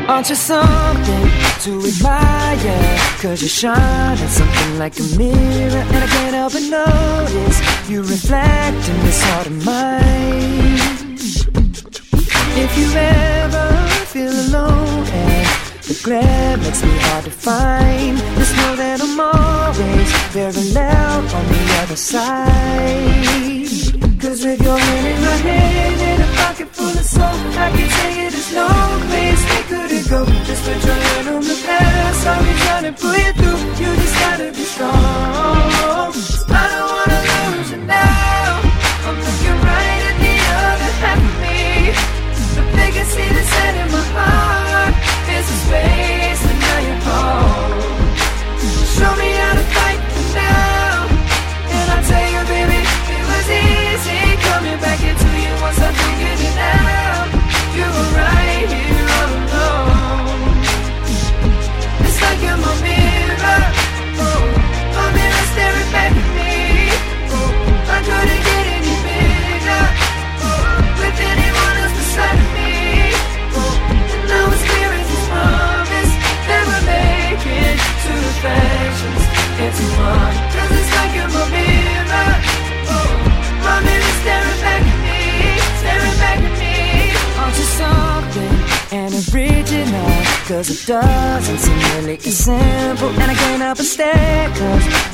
Aren't 0.08 0.28
you 0.28 0.36
something 0.36 1.30
to 1.62 1.88
admire? 1.88 2.98
Cause 3.20 3.42
you 3.42 3.48
shine 3.48 3.76
at 3.76 4.28
something 4.28 4.78
like 4.78 4.96
a 5.00 5.02
mirror 5.18 5.82
And 5.92 6.04
I 6.04 6.06
can't 6.06 6.34
help 6.36 6.52
but 6.52 6.62
notice 6.62 7.88
You 7.88 8.02
reflect 8.02 8.88
in 8.88 9.00
this 9.06 9.20
heart 9.24 9.46
of 9.48 9.66
mine 9.66 11.16
If 12.62 12.78
you 12.78 12.92
ever 12.94 13.88
feel 14.06 14.30
alone 14.30 15.06
and 15.08 15.49
the 15.90 16.00
glare 16.04 16.56
makes 16.58 16.84
me 16.84 16.96
hard 17.02 17.24
to 17.24 17.32
find. 17.32 18.16
Just 18.38 18.54
know 18.58 18.76
that 18.76 19.02
I'm 19.02 19.18
always 19.18 20.12
very 20.30 20.70
loud 20.70 21.26
on 21.34 21.44
the 21.50 21.62
other 21.82 21.96
side. 21.96 23.66
Cause 24.22 24.44
with 24.44 24.62
your 24.62 24.78
hand 24.78 25.06
in 25.08 25.20
my 25.20 25.36
hand 25.50 26.00
and 26.00 26.22
a 26.22 26.26
pocket 26.38 26.68
full 26.68 26.94
of 26.94 27.04
soap, 27.04 27.34
I 27.58 27.74
can 27.74 27.88
tell 27.90 28.12
you 28.22 28.30
there's 28.30 28.54
no 28.54 28.70
place 29.10 29.42
we 29.50 29.58
could 29.66 29.90
go. 30.08 30.24
Just 30.46 30.62
put 30.62 30.78
your 30.78 30.94
hand 30.94 31.28
on 31.28 31.42
the 31.42 31.58
past, 31.66 32.24
I'll 32.24 32.38
be 32.38 32.52
trying 32.62 32.84
to 32.86 32.92
pull 32.94 33.18
you 33.18 33.32
through. 33.32 33.58
You 33.82 33.90
just 33.98 34.14
gotta 34.14 34.52
be 34.52 34.62
strong. 34.62 35.79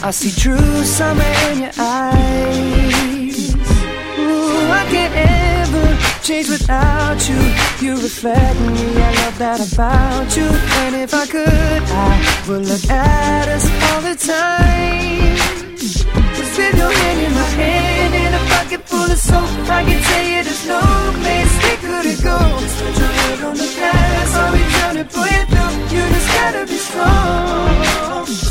I 0.06 0.12
see 0.12 0.30
true 0.30 0.84
summer 0.84 1.32
in 1.50 1.62
your 1.62 1.72
eyes. 1.78 3.54
Ooh, 3.56 4.70
I 4.70 4.86
can't 4.88 5.12
ever 5.12 6.22
change 6.22 6.48
without 6.48 7.18
you. 7.28 7.40
You 7.82 7.94
reflect 8.00 8.60
me, 8.60 9.02
I 9.02 9.10
love 9.24 9.38
that 9.38 9.58
about 9.66 10.36
you. 10.36 10.46
And 10.46 10.94
if 10.94 11.12
I 11.12 11.26
could, 11.26 11.82
I 11.90 12.44
would 12.46 12.68
look 12.68 12.88
at 12.88 13.48
us 13.48 13.66
all 13.86 14.00
the 14.02 14.14
time. 14.14 15.74
Just 15.74 16.54
with 16.56 16.76
your 16.78 16.92
hand 16.92 17.20
in 17.26 17.32
my 17.34 17.50
hand 17.58 18.14
in 18.14 18.32
a 18.32 18.42
pocket 18.54 18.86
full 18.88 19.10
of 19.10 19.18
soap, 19.18 19.50
I 19.68 19.82
can 19.82 20.00
tell 20.06 20.22
you 20.22 20.44
there's 20.46 20.66
no 20.68 20.82
place 21.18 21.54
we 21.66 21.74
couldn't 21.82 22.22
go. 22.22 22.38
Just 22.62 22.78
put 22.78 22.94
your 22.96 23.10
head 23.10 23.40
on 23.42 23.56
the 23.56 23.70
glass. 23.74 24.36
I'll 24.36 24.52
be 24.54 24.62
trying 24.70 24.98
to 25.02 25.06
pull 25.10 25.26
you 25.26 25.44
through. 25.50 25.98
You 25.98 26.02
just 26.14 26.30
gotta 26.38 26.62
be 26.64 26.78
strong 26.78 28.45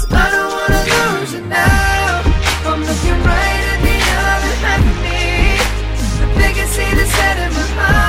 now. 1.43 2.21
I'm 2.65 2.81
looking 2.81 3.19
right 3.23 3.63
at 3.73 3.79
the 3.87 3.97
other 4.31 4.55
half 4.63 4.81
of 4.81 4.97
me. 5.03 5.15
Set 7.05 7.37
of 7.37 7.75
my. 7.75 8.04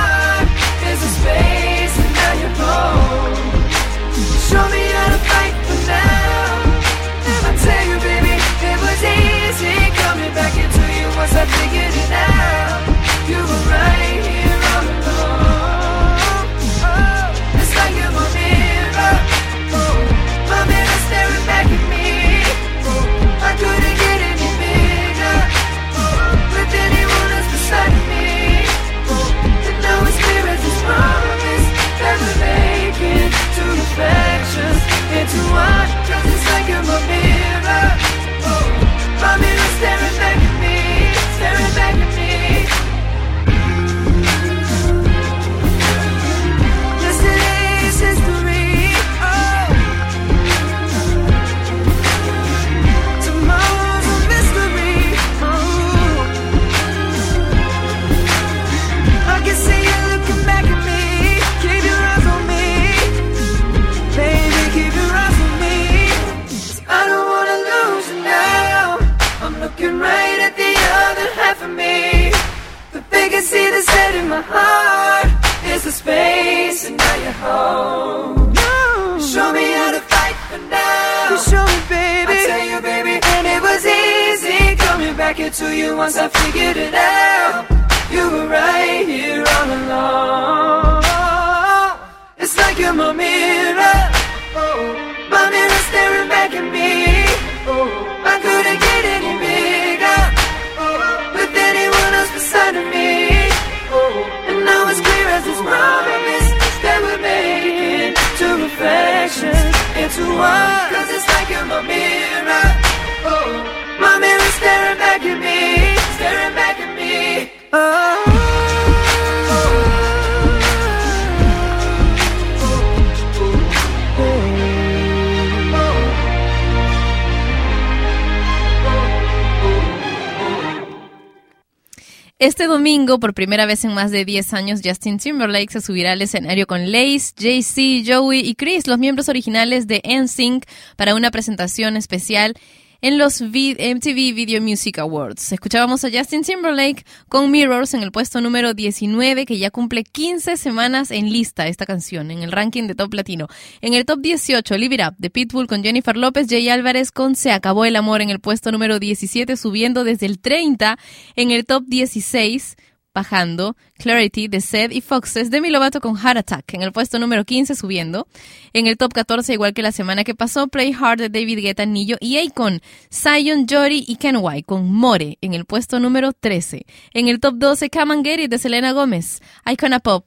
por 133.15 133.33
primera 133.33 133.65
vez 133.65 133.85
en 133.85 133.93
más 133.93 134.11
de 134.11 134.25
10 134.25 134.53
años, 134.53 134.81
Justin 134.83 135.17
Timberlake 135.17 135.71
se 135.71 135.81
subirá 135.81 136.11
al 136.11 136.21
escenario 136.21 136.67
con 136.67 136.91
Lace, 136.91 137.31
JC, 137.37 138.05
Joey 138.05 138.41
y 138.41 138.55
Chris, 138.55 138.85
los 138.87 138.99
miembros 138.99 139.29
originales 139.29 139.87
de 139.87 140.01
NSYNC, 140.03 140.65
para 140.97 141.15
una 141.15 141.31
presentación 141.31 141.95
especial 141.95 142.55
en 143.01 143.17
los 143.17 143.41
MTV 143.41 144.33
Video 144.33 144.61
Music 144.61 144.99
Awards. 144.99 145.51
Escuchábamos 145.51 146.03
a 146.03 146.09
Justin 146.11 146.41
Timberlake 146.43 147.05
con 147.29 147.51
Mirrors 147.51 147.93
en 147.93 148.03
el 148.03 148.11
puesto 148.11 148.41
número 148.41 148.73
19, 148.73 149.45
que 149.45 149.57
ya 149.57 149.71
cumple 149.71 150.03
15 150.03 150.57
semanas 150.57 151.11
en 151.11 151.31
lista 151.31 151.67
esta 151.67 151.85
canción, 151.85 152.31
en 152.31 152.43
el 152.43 152.51
ranking 152.51 152.87
de 152.87 152.95
Top 152.95 153.13
Latino. 153.13 153.47
En 153.81 153.93
el 153.93 154.05
Top 154.05 154.19
18, 154.19 154.77
Live 154.77 154.95
It 154.95 155.01
Up 155.07 155.15
de 155.17 155.29
Pitbull 155.29 155.67
con 155.67 155.83
Jennifer 155.83 156.17
López, 156.17 156.47
Jay 156.49 156.69
Álvarez 156.69 157.11
con 157.11 157.35
Se 157.35 157.51
Acabó 157.51 157.85
el 157.85 157.95
Amor 157.95 158.21
en 158.21 158.29
el 158.29 158.39
puesto 158.39 158.71
número 158.71 158.99
17, 158.99 159.57
subiendo 159.57 160.03
desde 160.03 160.25
el 160.25 160.39
30. 160.39 160.97
En 161.35 161.51
el 161.51 161.65
Top 161.65 161.83
16, 161.87 162.77
bajando, 163.17 163.75
Clarity 163.97 164.47
de 164.47 164.61
Seth 164.61 164.91
y 164.91 165.01
Foxes 165.01 165.49
de 165.49 165.59
Milovato 165.59 166.01
con 166.01 166.15
Heart 166.15 166.37
Attack 166.37 166.75
en 166.75 166.83
el 166.83 166.91
puesto 166.91 167.17
número 167.17 167.45
15 167.45 167.73
subiendo. 167.73 168.27
En 168.73 168.85
el 168.85 168.95
top 168.95 169.11
14, 169.11 169.53
igual 169.53 169.73
que 169.73 169.81
la 169.81 169.91
semana 169.91 170.23
que 170.23 170.35
pasó, 170.35 170.67
Play 170.67 170.93
Hard 170.93 171.17
de 171.17 171.29
David 171.29 171.59
Guetta, 171.63 171.87
Nillo 171.87 172.17
y 172.19 172.37
Akon, 172.37 172.79
Zion, 173.11 173.65
Jory 173.67 174.05
y 174.07 174.17
Ken 174.17 174.37
White 174.39 174.65
con 174.67 174.93
More 174.93 175.39
en 175.41 175.55
el 175.55 175.65
puesto 175.65 175.99
número 175.99 176.31
13. 176.31 176.85
En 177.15 177.27
el 177.27 177.39
top 177.39 177.55
12, 177.55 177.89
Come 177.89 178.13
and 178.13 178.23
Get 178.23 178.39
It 178.39 178.51
de 178.51 178.59
Selena 178.59 178.91
Gómez, 178.91 179.41
Icona 179.65 179.99
Pop 179.99 180.25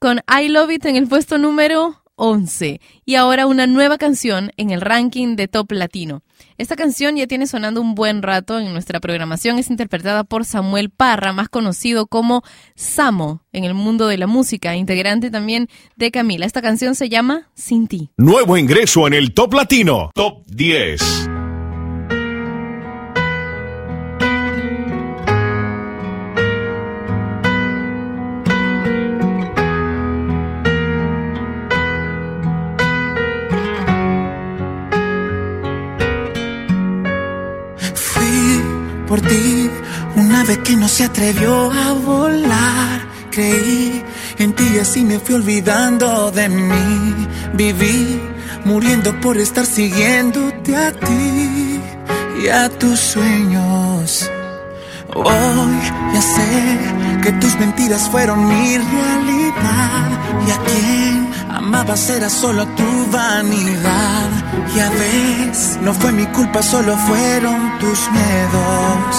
con 0.00 0.22
I 0.26 0.48
Love 0.48 0.70
It 0.70 0.86
en 0.86 0.96
el 0.96 1.06
puesto 1.06 1.36
número 1.36 2.02
11 2.20 2.80
y 3.06 3.14
ahora 3.14 3.46
una 3.46 3.66
nueva 3.66 3.96
canción 3.96 4.52
en 4.58 4.70
el 4.70 4.82
ranking 4.82 5.36
de 5.36 5.48
Top 5.48 5.72
Latino. 5.72 6.22
Esta 6.58 6.76
canción 6.76 7.16
ya 7.16 7.26
tiene 7.26 7.46
sonando 7.46 7.80
un 7.80 7.94
buen 7.94 8.22
rato 8.22 8.58
en 8.58 8.72
nuestra 8.72 9.00
programación, 9.00 9.58
es 9.58 9.70
interpretada 9.70 10.24
por 10.24 10.44
Samuel 10.44 10.90
Parra, 10.90 11.32
más 11.32 11.48
conocido 11.48 12.06
como 12.06 12.42
Samo 12.74 13.42
en 13.52 13.64
el 13.64 13.74
mundo 13.74 14.06
de 14.06 14.18
la 14.18 14.26
música, 14.26 14.76
integrante 14.76 15.30
también 15.30 15.68
de 15.96 16.10
Camila. 16.10 16.44
Esta 16.44 16.62
canción 16.62 16.94
se 16.94 17.08
llama 17.08 17.48
Sin 17.54 17.88
ti. 17.88 18.10
Nuevo 18.18 18.56
ingreso 18.56 19.06
en 19.06 19.14
el 19.14 19.32
Top 19.32 19.54
Latino. 19.54 20.10
Top 20.14 20.44
10. 20.46 21.29
Una 40.16 40.44
vez 40.44 40.58
que 40.58 40.76
no 40.76 40.88
se 40.88 41.04
atrevió 41.04 41.70
a 41.70 41.92
volar. 41.92 43.00
Creí 43.30 44.02
en 44.38 44.52
ti 44.54 44.64
y 44.74 44.78
así 44.78 45.02
me 45.04 45.18
fui 45.18 45.34
olvidando 45.36 46.30
de 46.30 46.48
mí. 46.48 47.28
Viví 47.54 48.20
muriendo 48.64 49.18
por 49.20 49.36
estar 49.36 49.64
siguiéndote 49.66 50.76
a 50.76 50.92
ti 50.92 51.80
y 52.42 52.48
a 52.48 52.68
tus 52.68 52.98
sueños. 52.98 54.28
Hoy 55.14 55.74
ya 56.14 56.22
sé 56.22 56.78
que 57.22 57.32
tus 57.32 57.58
mentiras 57.58 58.08
fueron 58.10 58.46
mi 58.46 58.78
realidad 58.78 60.10
y 60.46 60.50
a 60.50 60.58
quien 60.64 61.39
amabas 61.60 62.08
era 62.10 62.28
solo 62.28 62.66
tu 62.78 62.90
vanidad. 63.10 64.28
Ya 64.74 64.88
ves, 64.90 65.78
no 65.82 65.92
fue 65.94 66.12
mi 66.12 66.26
culpa, 66.26 66.62
solo 66.62 66.96
fueron 66.96 67.78
tus 67.78 68.00
miedos. 68.18 69.12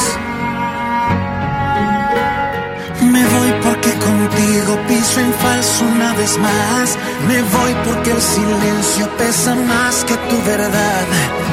Me 3.14 3.24
voy 3.34 3.52
porque 3.66 3.92
contigo 4.08 4.72
piso 4.88 5.20
en 5.20 5.34
falso 5.44 5.86
una 5.86 6.14
vez 6.14 6.38
más. 6.38 6.98
Me 7.28 7.42
voy 7.56 7.74
porque 7.86 8.12
el 8.12 8.22
silencio 8.22 9.04
pesa 9.18 9.56
más 9.56 10.04
que 10.08 10.16
tu 10.30 10.38
verdad. 10.54 11.06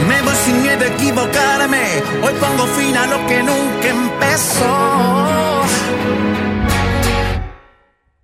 Me 0.08 0.22
voy 0.22 0.36
sin 0.44 0.62
miedo 0.62 0.84
a 0.84 0.88
equivocarme. 0.94 1.86
Hoy 2.24 2.34
pongo 2.42 2.66
fin 2.76 2.96
a 2.96 3.06
lo 3.06 3.18
que 3.26 3.42
nunca 3.42 3.86
empezó. 3.98 4.74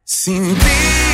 Sin 0.04 0.54
ti, 0.54 1.13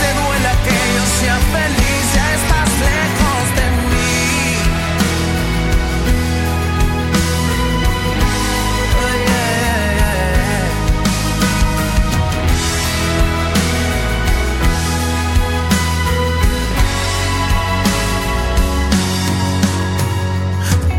te 0.00 0.08
duela 0.20 0.52
que 0.64 0.76
yo 0.96 1.04
sea 1.20 1.38
feliz, 1.56 2.02
ya 2.16 2.26
estás 2.38 2.70
lejos 2.88 3.44
de 3.58 3.66
mí. 3.90 4.16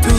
Tú 0.04 0.16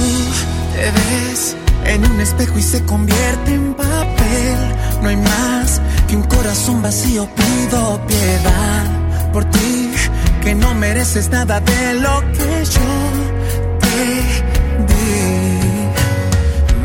te 0.74 0.86
ves 0.98 1.42
en 1.86 2.00
un 2.12 2.18
espejo 2.22 2.58
y 2.58 2.64
se 2.64 2.84
convierte 2.86 3.54
en 3.54 3.74
papel. 3.74 4.60
No 5.02 5.10
hay 5.10 5.18
más 5.18 5.82
que 6.10 6.16
un 6.16 6.24
corazón 6.24 6.82
vacío. 6.82 7.28
Pido 7.36 8.02
piedad 8.08 8.86
por 9.32 9.46
ti, 9.46 9.92
que 10.42 10.56
no 10.56 10.74
mereces 10.74 11.30
nada 11.30 11.60
de 11.60 11.94
lo 11.96 12.20
que 12.32 12.66
yo 12.76 12.92
te 13.80 13.98
di. 14.90 15.12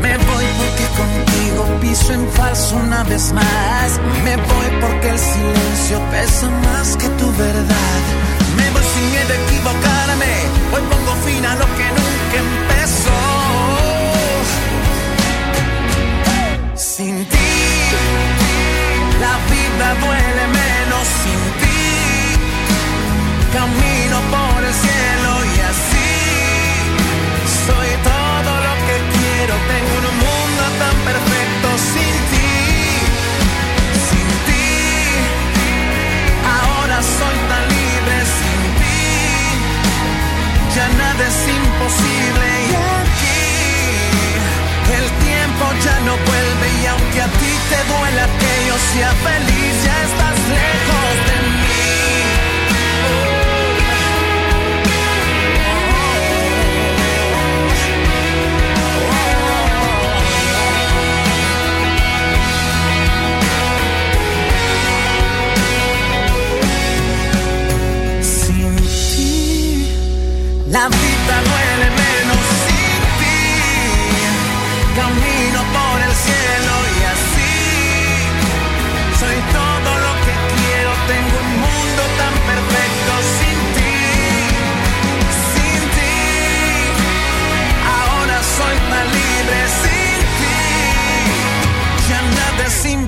Me 0.01 0.17
voy 0.17 0.45
porque 0.59 0.85
contigo 1.01 1.61
piso 1.81 2.13
en 2.13 2.27
falso 2.29 2.75
una 2.75 3.03
vez 3.03 3.33
más. 3.33 3.99
Me 4.23 4.35
voy 4.35 4.67
porque 4.81 5.09
el 5.09 5.19
silencio 5.19 5.99
pesa 6.11 6.49
más 6.67 6.95
que 6.97 7.07
tu 7.19 7.27
verdad. 7.31 8.01
Me 8.57 8.69
voy 8.71 8.83
sin 8.93 9.05
miedo 9.11 9.31
a 9.33 9.37
equivocarme. 9.43 10.33
Hoy 10.73 10.83
pongo 10.91 11.13
fin 11.25 11.45
a 11.45 11.55
lo 11.55 11.65
que 11.77 11.87
nunca 11.97 12.35
empezó. 12.45 13.19
Sin 16.75 17.25
ti, 17.25 17.37
duele 20.03 20.43
menos 20.47 21.05
sin 21.21 21.41
ti. 21.61 21.81
Camino 23.53 24.17
por 24.33 24.59
el 24.63 24.73
cielo 24.73 25.31
y 25.53 25.57
así 25.71 26.11
soy 27.67 27.89
todo 28.11 28.51
lo 28.67 28.73
que 28.87 28.97
quiero. 29.15 29.53
Tengo 29.71 29.93
un 29.99 30.17
mundo 30.25 30.63
tan 30.81 30.95
perfecto 31.09 31.67
sin 31.91 32.15
ti, 32.31 32.53
sin 34.07 34.27
ti. 34.47 34.69
Ahora 36.59 36.97
soy 37.17 37.37
tan 37.51 37.63
libre 37.77 38.17
sin 38.37 38.61
ti. 38.79 39.01
Ya 40.75 40.85
nada 41.01 41.23
es 41.31 41.39
imposible 41.59 42.45
y 42.67 42.73
aquí 43.01 43.41
el 44.99 45.07
tiempo 45.27 45.63
ya 45.85 45.95
no 46.07 46.13
vuelve 46.29 46.67
y 46.81 46.85
aunque 46.93 47.19
a 47.21 47.29
ti 47.39 47.51
te 47.71 47.79
duela 47.91 48.25
que 48.39 48.53
yo 48.67 48.75
sea 48.93 49.11
feliz, 49.27 49.64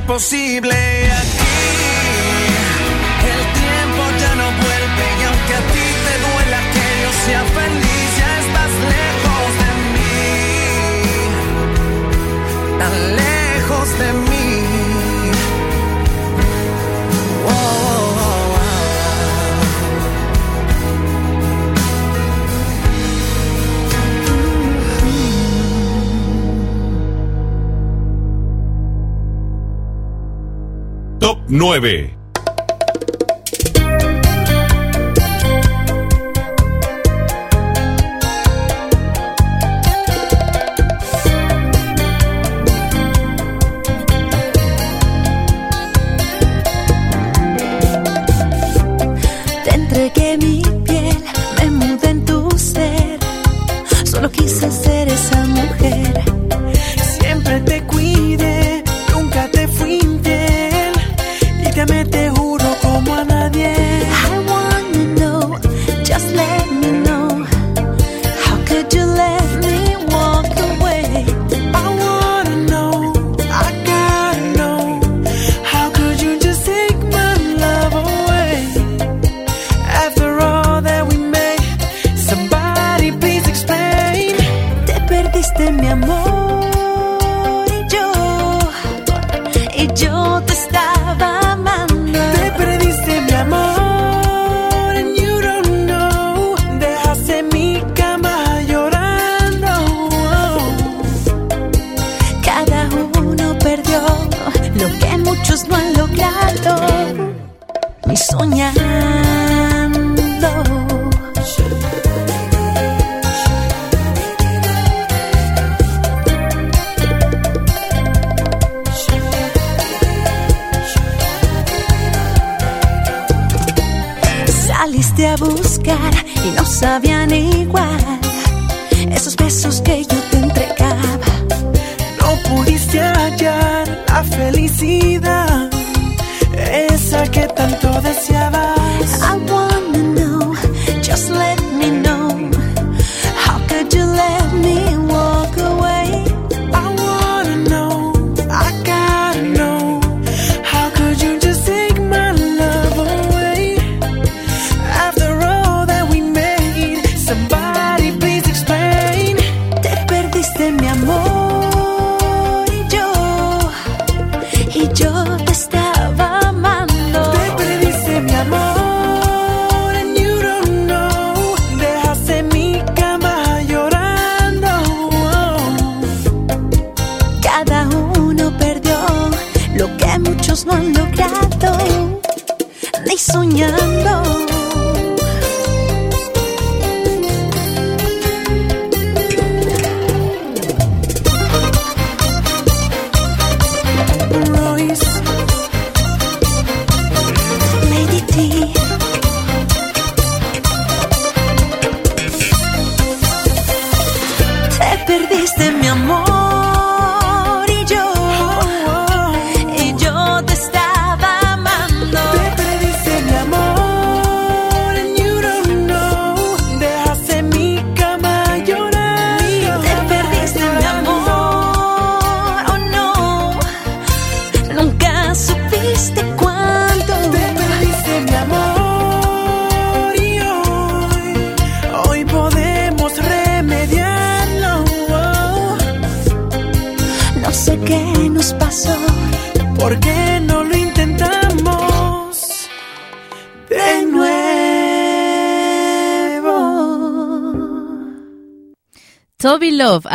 posible 0.07 0.73
aquí. 0.73 1.57
El 3.33 3.41
tiempo 3.61 4.01
ya 4.21 4.31
no 4.35 4.47
vuelve 4.63 5.05
y 5.19 5.23
aunque 5.29 5.53
a 5.53 5.63
ti 5.73 5.85
te 6.05 6.13
duela 6.25 6.59
que 6.73 6.85
yo 7.03 7.11
sea 7.25 7.43
feliz, 7.59 8.07
ya 8.17 8.31
estás 8.43 8.71
lejos 8.95 9.49
de 9.61 9.71
mí. 9.93 10.19
Tan 12.79 12.95
lejos 13.17 13.87
de 13.99 14.09
mí. 14.29 14.76
9. 31.49 32.16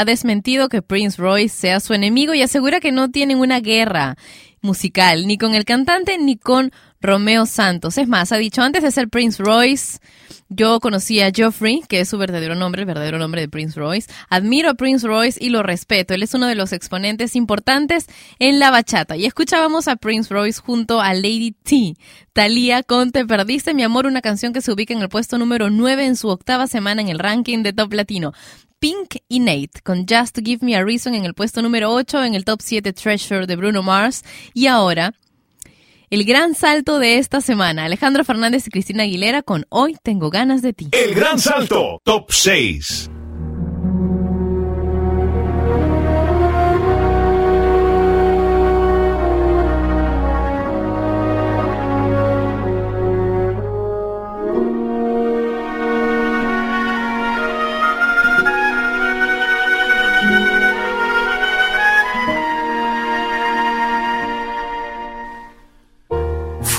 Ha 0.02 0.04
desmentido 0.04 0.68
que 0.68 0.82
Prince 0.82 1.20
Royce 1.20 1.54
sea 1.54 1.80
su 1.80 1.94
enemigo 1.94 2.34
y 2.34 2.42
asegura 2.42 2.80
que 2.80 2.92
no 2.92 3.10
tienen 3.10 3.38
una 3.38 3.60
guerra 3.60 4.16
musical, 4.60 5.26
ni 5.26 5.38
con 5.38 5.54
el 5.54 5.64
cantante 5.64 6.18
ni 6.18 6.36
con 6.36 6.72
Romeo 7.00 7.46
Santos. 7.46 7.98
Es 7.98 8.06
más, 8.06 8.32
ha 8.32 8.36
dicho 8.36 8.62
antes 8.62 8.82
de 8.82 8.90
ser 8.90 9.08
Prince 9.08 9.42
Royce, 9.42 9.98
yo 10.48 10.80
conocí 10.80 11.20
a 11.20 11.30
Geoffrey, 11.32 11.82
que 11.88 12.00
es 12.00 12.08
su 12.08 12.18
verdadero 12.18 12.54
nombre, 12.54 12.82
el 12.82 12.86
verdadero 12.86 13.18
nombre 13.18 13.40
de 13.40 13.48
Prince 13.48 13.78
Royce. 13.78 14.10
Admiro 14.28 14.70
a 14.70 14.74
Prince 14.74 15.06
Royce 15.06 15.42
y 15.42 15.48
lo 15.48 15.62
respeto. 15.62 16.14
Él 16.14 16.22
es 16.22 16.34
uno 16.34 16.46
de 16.46 16.54
los 16.54 16.72
exponentes 16.72 17.34
importantes 17.34 18.06
en 18.38 18.58
la 18.58 18.70
bachata. 18.70 19.16
Y 19.16 19.24
escuchábamos 19.24 19.88
a 19.88 19.96
Prince 19.96 20.32
Royce 20.32 20.60
junto 20.60 21.00
a 21.00 21.14
Lady 21.14 21.52
T. 21.52 21.94
Thalía 22.32 22.82
con 22.82 23.12
Te 23.12 23.24
Perdiste, 23.24 23.72
mi 23.72 23.82
amor, 23.82 24.06
una 24.06 24.20
canción 24.20 24.52
que 24.52 24.60
se 24.60 24.72
ubica 24.72 24.92
en 24.92 25.00
el 25.00 25.08
puesto 25.08 25.38
número 25.38 25.70
9 25.70 26.06
en 26.06 26.16
su 26.16 26.28
octava 26.28 26.66
semana 26.66 27.02
en 27.02 27.08
el 27.08 27.18
ranking 27.18 27.62
de 27.62 27.72
Top 27.72 27.92
Latino. 27.92 28.32
Pink 28.82 29.18
y 29.28 29.38
Nate 29.38 29.80
con 29.84 30.06
Just 30.10 30.34
to 30.34 30.42
Give 30.44 30.66
Me 30.66 30.74
a 30.74 30.82
Reason 30.82 31.14
en 31.14 31.24
el 31.24 31.34
puesto 31.34 31.62
número 31.62 31.92
8 31.92 32.24
en 32.24 32.34
el 32.34 32.44
top 32.44 32.60
7 32.60 32.92
Treasure 32.92 33.46
de 33.46 33.54
Bruno 33.54 33.84
Mars. 33.84 34.24
Y 34.54 34.66
ahora, 34.66 35.14
el 36.10 36.24
gran 36.24 36.56
salto 36.56 36.98
de 36.98 37.18
esta 37.18 37.40
semana, 37.40 37.84
Alejandro 37.84 38.24
Fernández 38.24 38.66
y 38.66 38.70
Cristina 38.70 39.04
Aguilera 39.04 39.42
con 39.42 39.66
Hoy 39.68 39.96
tengo 40.02 40.30
ganas 40.30 40.62
de 40.62 40.72
ti. 40.72 40.88
El 40.90 41.14
gran 41.14 41.38
salto. 41.38 42.00
Top 42.02 42.32
6. 42.32 43.08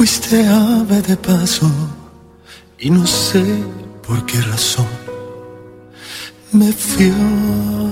Fuiste 0.04 0.46
ave 0.46 1.02
de 1.02 1.16
paso 1.16 1.72
y 2.78 2.90
no 2.90 3.08
sé 3.08 3.42
por 4.06 4.26
qué 4.26 4.42
razón 4.42 4.86
me 6.52 6.74
fui 6.74 7.10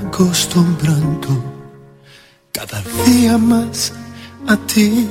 acostumbrando 0.07 1.29
cada 2.51 2.83
día 3.05 3.37
más 3.37 3.93
a 4.45 4.57
ti. 4.57 5.07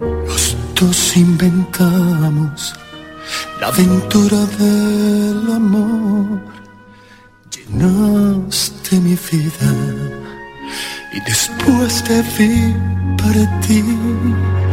Los 0.00 0.56
dos 0.74 1.16
inventamos 1.16 2.74
la 3.60 3.68
aventura 3.68 4.40
del 4.58 5.52
amor. 5.52 6.40
Llenaste 7.54 8.98
mi 8.98 9.16
vida 9.30 9.70
y 11.12 11.20
después 11.20 12.02
te 12.02 12.20
vi 12.36 12.74
partir 13.16 14.69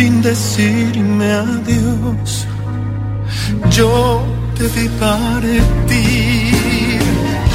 sin 0.00 0.16
decirme 0.22 1.28
adiós. 1.30 2.30
Yo 3.76 3.92
te 4.56 4.64
vi 4.74 4.86
partir. 5.04 7.00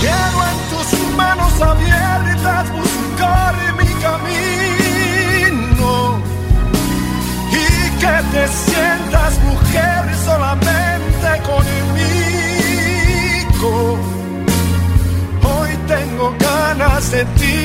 Quiero 0.02 0.38
en 0.52 0.58
tus 0.72 0.88
manos 1.22 1.54
abiertas 1.72 2.64
buscar 2.80 3.54
mi 3.80 3.90
camino 4.06 5.92
y 7.62 7.66
que 8.02 8.16
te 8.34 8.44
sientas 8.64 9.32
mujer 9.50 10.02
solamente 10.30 11.28
conmigo. 11.50 12.14
Hoy 15.52 15.72
tengo 15.94 16.26
ganas 16.48 17.04
de 17.12 17.24
ti. 17.40 17.60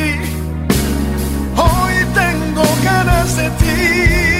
Hoy 1.68 1.96
tengo 2.20 2.64
ganas 2.90 3.28
de 3.36 3.46
ti. 3.60 4.39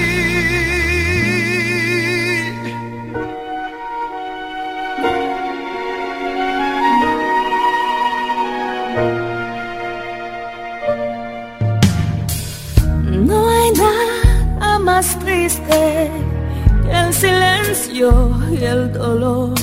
El 15.43 17.13
silencio 17.13 18.31
y 18.51 18.63
el 18.63 18.93
dolor. 18.93 19.53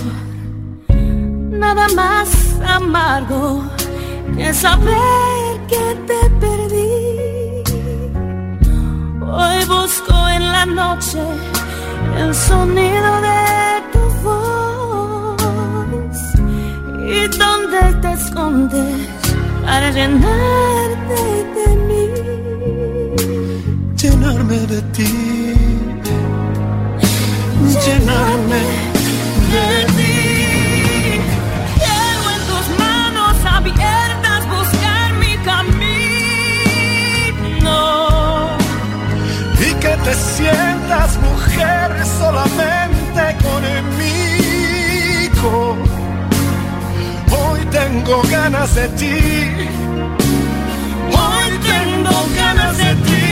Nada 0.89 1.87
más 1.95 2.29
amargo 2.67 3.63
que 4.37 4.53
saber 4.53 5.61
que 5.69 5.97
te 6.09 6.31
perdí. 6.41 7.63
Hoy 9.23 9.65
busco 9.67 10.29
en 10.29 10.43
la 10.53 10.67
noche 10.67 11.23
el 12.19 12.35
sonido 12.35 13.21
de 13.29 13.83
tu 13.93 14.05
voz 14.25 15.43
y 17.09 17.29
dónde 17.39 17.81
te 18.03 18.13
escondes 18.13 19.09
para 19.65 19.91
llenarte 19.93 21.21
de 21.57 21.67
mí. 21.87 22.05
llenarme 23.97 24.59
de 24.73 24.81
ti, 24.95 25.68
llenarme 27.75 28.63
de 29.53 29.69
ti. 29.97 30.17
Quiero 31.77 32.25
en 32.37 32.43
tus 32.51 32.67
manos 32.79 33.37
abiertas 33.45 34.41
buscar 34.49 35.09
mi 35.15 35.35
camino. 35.51 36.19
y 39.61 39.63
que 39.83 39.93
te 40.05 40.15
sientas 40.15 41.11
mujer 41.29 41.89
solamente 42.19 43.23
conmigo. 43.47 45.55
Hoy 47.31 47.61
tengo 47.71 48.17
ganas 48.31 48.75
de 48.75 48.89
ti, 49.01 49.17
Hoy 51.13 51.51
tengo 51.73 52.17
ganas 52.37 52.75
de 52.79 52.95
ti. 53.07 53.28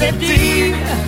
Ganas 0.00 1.07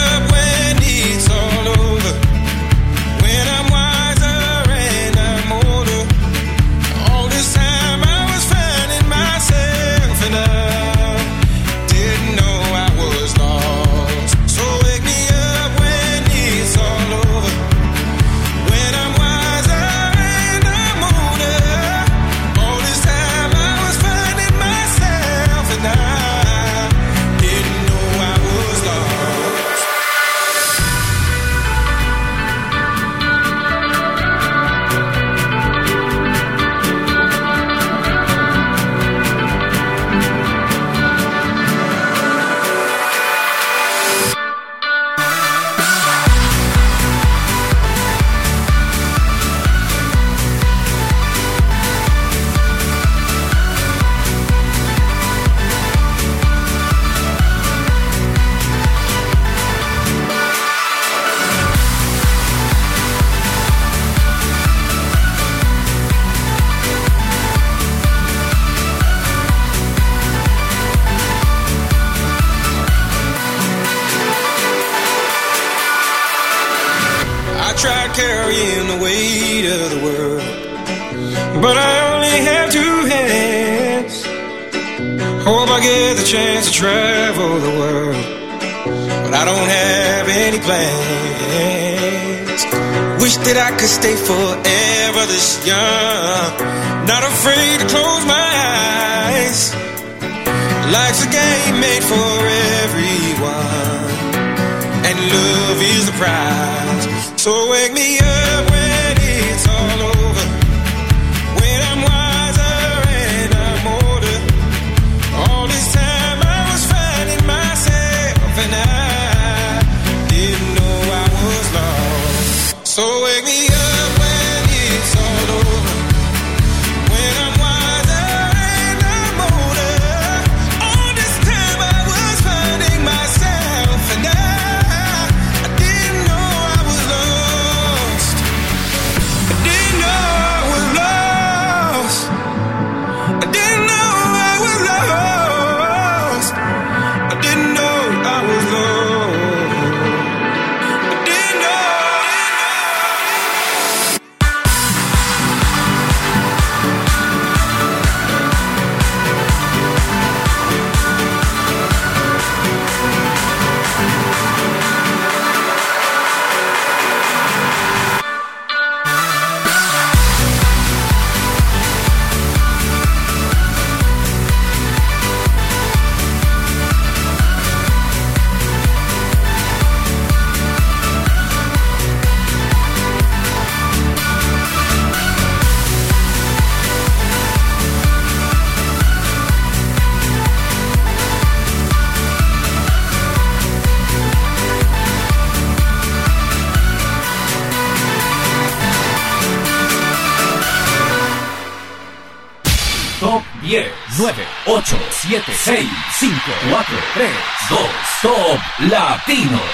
Latino. 209.31 209.70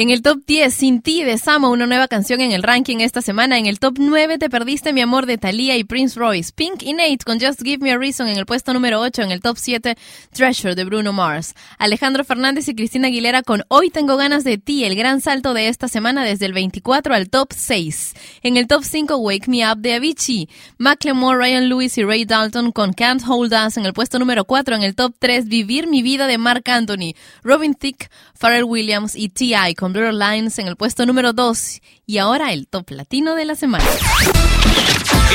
En 0.00 0.10
el 0.10 0.22
top 0.22 0.44
10, 0.46 0.72
Sin 0.72 1.02
ti 1.02 1.24
de 1.24 1.38
Samo, 1.38 1.70
una 1.70 1.88
nueva 1.88 2.06
canción 2.06 2.40
en 2.40 2.52
el 2.52 2.62
ranking 2.62 2.98
esta 2.98 3.20
semana. 3.20 3.58
En 3.58 3.66
el 3.66 3.80
top 3.80 3.96
9, 3.98 4.38
Te 4.38 4.48
perdiste 4.48 4.92
mi 4.92 5.00
amor 5.00 5.26
de 5.26 5.38
Thalía 5.38 5.76
y 5.76 5.82
Prince 5.82 6.16
Royce. 6.16 6.52
Pink 6.54 6.84
y 6.84 6.92
Nate 6.92 7.18
con 7.26 7.40
Just 7.40 7.64
Give 7.64 7.78
Me 7.78 7.90
a 7.90 7.98
Reason 7.98 8.28
en 8.28 8.38
el 8.38 8.46
puesto 8.46 8.72
número 8.72 9.00
8. 9.00 9.22
En 9.22 9.32
el 9.32 9.40
top 9.40 9.56
7, 9.58 9.96
Treasure 10.30 10.76
de 10.76 10.84
Bruno 10.84 11.12
Mars. 11.12 11.56
Alejandro 11.78 12.22
Fernández 12.22 12.68
y 12.68 12.76
Cristina 12.76 13.08
Aguilera 13.08 13.42
con 13.42 13.64
Hoy 13.66 13.90
tengo 13.90 14.16
ganas 14.16 14.44
de 14.44 14.56
ti, 14.56 14.84
el 14.84 14.94
gran 14.94 15.20
salto 15.20 15.52
de 15.52 15.66
esta 15.66 15.88
semana 15.88 16.22
desde 16.22 16.46
el 16.46 16.52
24 16.52 17.12
al 17.12 17.28
top 17.28 17.52
6. 17.52 18.14
En 18.44 18.56
el 18.56 18.68
top 18.68 18.84
5, 18.84 19.16
Wake 19.16 19.48
Me 19.48 19.68
Up 19.68 19.78
de 19.78 19.94
Avicii. 19.94 20.48
Macklemore, 20.78 21.38
Ryan 21.38 21.68
Lewis 21.68 21.98
y 21.98 22.04
Ray 22.04 22.24
Dalton 22.24 22.70
con 22.70 22.92
Can't 22.92 23.24
Hold 23.26 23.52
Us 23.52 23.76
en 23.76 23.84
el 23.84 23.94
puesto 23.94 24.20
número 24.20 24.44
4. 24.44 24.76
En 24.76 24.84
el 24.84 24.94
top 24.94 25.16
3, 25.18 25.48
Vivir 25.48 25.88
mi 25.88 26.02
vida 26.02 26.28
de 26.28 26.38
Mark 26.38 26.70
Anthony. 26.70 27.16
Robin 27.42 27.74
Thicke, 27.74 28.08
Pharrell 28.38 28.62
Williams 28.62 29.16
y 29.16 29.30
T.I. 29.30 29.74
con 29.74 29.87
Blur 29.92 30.12
Lines 30.12 30.58
en 30.58 30.66
el 30.66 30.76
puesto 30.76 31.06
número 31.06 31.32
2. 31.32 31.80
Y 32.06 32.18
ahora 32.18 32.52
el 32.52 32.66
top 32.68 32.90
latino 32.90 33.34
de 33.34 33.44
la 33.44 33.54
semana. 33.54 33.84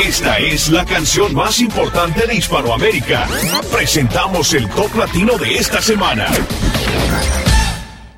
Esta 0.06 0.40
es 0.40 0.70
la 0.70 0.86
canción 0.86 1.34
más 1.36 1.60
importante 1.60 2.26
de 2.26 2.36
Hispanoamérica. 2.36 3.28
Presentamos 3.72 4.54
el 4.54 4.68
top 4.70 4.96
latino 4.96 5.38
de 5.38 5.56
esta 5.56 5.82
semana. 5.82 6.28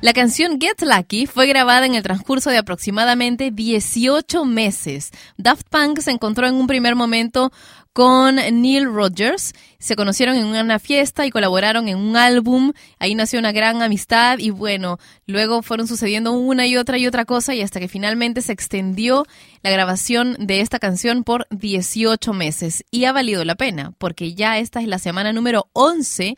La 0.06 0.12
canción 0.12 0.60
Get 0.60 0.82
Lucky 0.82 1.26
fue 1.26 1.48
grabada 1.48 1.84
en 1.84 1.96
el 1.96 2.04
transcurso 2.04 2.50
de 2.50 2.58
aproximadamente 2.58 3.50
18 3.50 4.44
meses. 4.44 5.10
Daft 5.36 5.66
Punk 5.68 5.98
se 5.98 6.12
encontró 6.12 6.46
en 6.46 6.54
un 6.54 6.68
primer 6.68 6.94
momento 6.94 7.50
con 7.92 8.36
Neil 8.36 8.84
Rogers, 8.84 9.52
se 9.80 9.96
conocieron 9.96 10.36
en 10.36 10.46
una 10.46 10.78
fiesta 10.78 11.26
y 11.26 11.30
colaboraron 11.30 11.88
en 11.88 11.98
un 11.98 12.16
álbum, 12.16 12.72
ahí 13.00 13.16
nació 13.16 13.40
una 13.40 13.50
gran 13.50 13.82
amistad 13.82 14.38
y 14.38 14.50
bueno, 14.50 15.00
luego 15.26 15.60
fueron 15.62 15.88
sucediendo 15.88 16.30
una 16.30 16.68
y 16.68 16.76
otra 16.76 16.98
y 16.98 17.08
otra 17.08 17.24
cosa 17.24 17.56
y 17.56 17.62
hasta 17.62 17.80
que 17.80 17.88
finalmente 17.88 18.42
se 18.42 18.52
extendió 18.52 19.26
la 19.62 19.72
grabación 19.72 20.36
de 20.38 20.60
esta 20.60 20.78
canción 20.78 21.24
por 21.24 21.48
18 21.50 22.32
meses. 22.32 22.84
Y 22.92 23.06
ha 23.06 23.12
valido 23.12 23.44
la 23.44 23.56
pena 23.56 23.92
porque 23.98 24.34
ya 24.34 24.58
esta 24.58 24.80
es 24.80 24.86
la 24.86 25.00
semana 25.00 25.32
número 25.32 25.66
11 25.72 26.36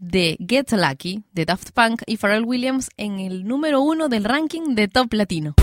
de 0.00 0.36
Get 0.46 0.72
Lucky 0.72 1.22
de 1.32 1.44
Daft 1.44 1.70
Punk 1.72 2.02
y 2.06 2.16
Pharrell 2.16 2.44
Williams 2.44 2.88
en 2.96 3.20
el 3.20 3.46
número 3.46 3.80
uno 3.82 4.08
del 4.08 4.24
ranking 4.24 4.74
de 4.74 4.88
Top 4.88 5.12
Latino. 5.12 5.54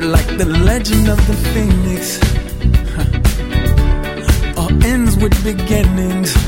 like 0.00 0.38
the 0.38 0.46
legend 0.64 1.08
of 1.08 1.18
the 1.26 1.34
phoenix. 1.52 2.18
All 4.56 4.70
ends 4.84 5.16
with 5.16 5.34
beginnings. 5.44 6.47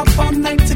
Up 0.00 0.18
all 0.18 0.32
night 0.32 0.69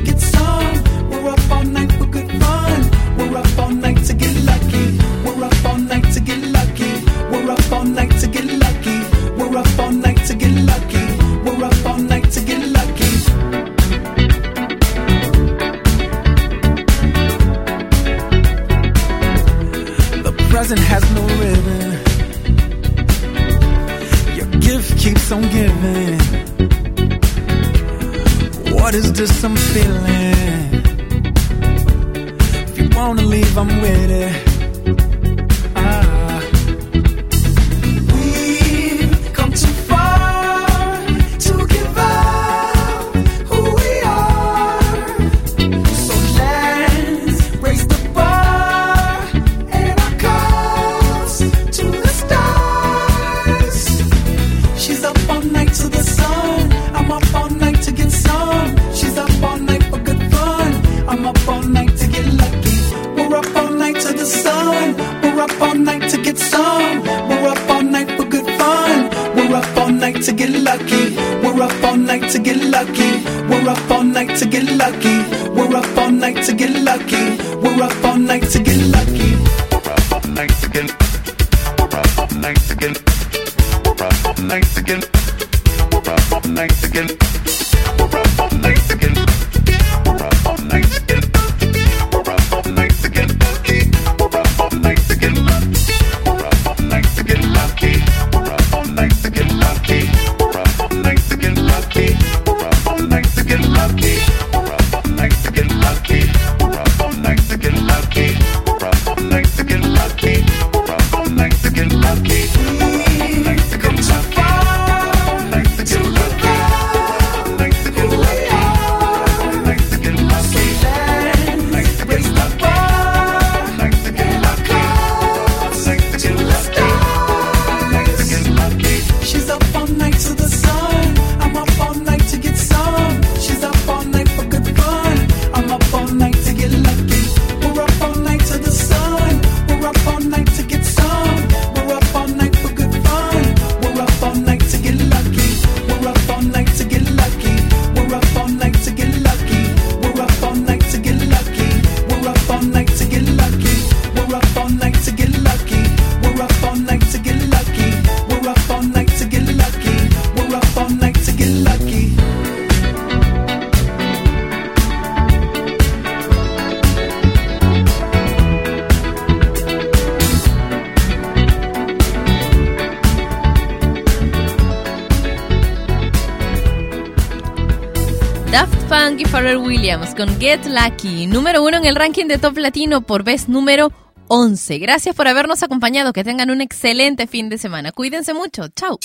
Con 179.94 180.40
Get 180.40 180.66
Lucky, 180.66 181.28
número 181.28 181.62
uno 181.62 181.76
en 181.76 181.84
el 181.84 181.94
ranking 181.94 182.26
de 182.26 182.36
Top 182.36 182.58
Latino 182.58 183.02
por 183.02 183.22
vez 183.22 183.48
número 183.48 183.92
11. 184.26 184.78
Gracias 184.78 185.14
por 185.14 185.28
habernos 185.28 185.62
acompañado. 185.62 186.12
Que 186.12 186.24
tengan 186.24 186.50
un 186.50 186.60
excelente 186.60 187.28
fin 187.28 187.48
de 187.48 187.58
semana. 187.58 187.92
Cuídense 187.92 188.34
mucho. 188.34 188.66
Chao. 188.74 188.98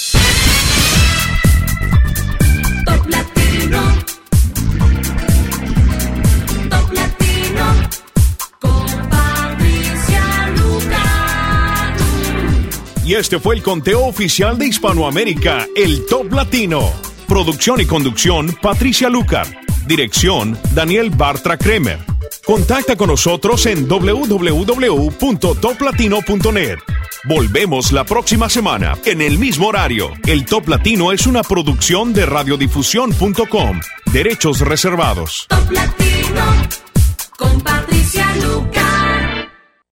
Top 2.86 3.08
Latino. 3.08 3.82
Top 6.72 6.92
Latino. 6.92 7.90
Con 8.60 9.10
Patricia 9.10 10.54
Y 13.06 13.14
este 13.14 13.40
fue 13.40 13.56
el 13.56 13.62
conteo 13.62 14.08
oficial 14.08 14.58
de 14.58 14.66
Hispanoamérica, 14.66 15.68
el 15.76 16.08
Top 16.08 16.34
Latino. 16.34 16.92
Producción 17.28 17.80
y 17.80 17.86
conducción, 17.86 18.58
Patricia 18.60 19.08
Lucar. 19.08 19.69
Dirección 19.88 20.58
Daniel 20.74 21.10
Bartra 21.10 21.58
Kremer. 21.58 22.00
Contacta 22.46 22.96
con 22.96 23.10
nosotros 23.10 23.66
en 23.66 23.88
www.toplatino.net. 23.88 26.78
Volvemos 27.26 27.92
la 27.92 28.06
próxima 28.06 28.48
semana 28.50 28.98
en 29.06 29.22
el 29.22 29.38
mismo 29.38 29.68
horario. 29.68 30.12
El 30.26 30.46
Top 30.46 30.70
Latino 30.70 31.12
es 31.12 31.28
una 31.28 31.44
producción 31.44 32.14
de 32.14 32.26
radiodifusión.com. 32.26 33.82
Derechos 34.12 34.62
reservados. 34.62 35.46
Top 35.50 35.70
Latino 35.72 36.42
con 37.38 37.62
Patricia 37.62 38.26
Lucas. 38.36 38.89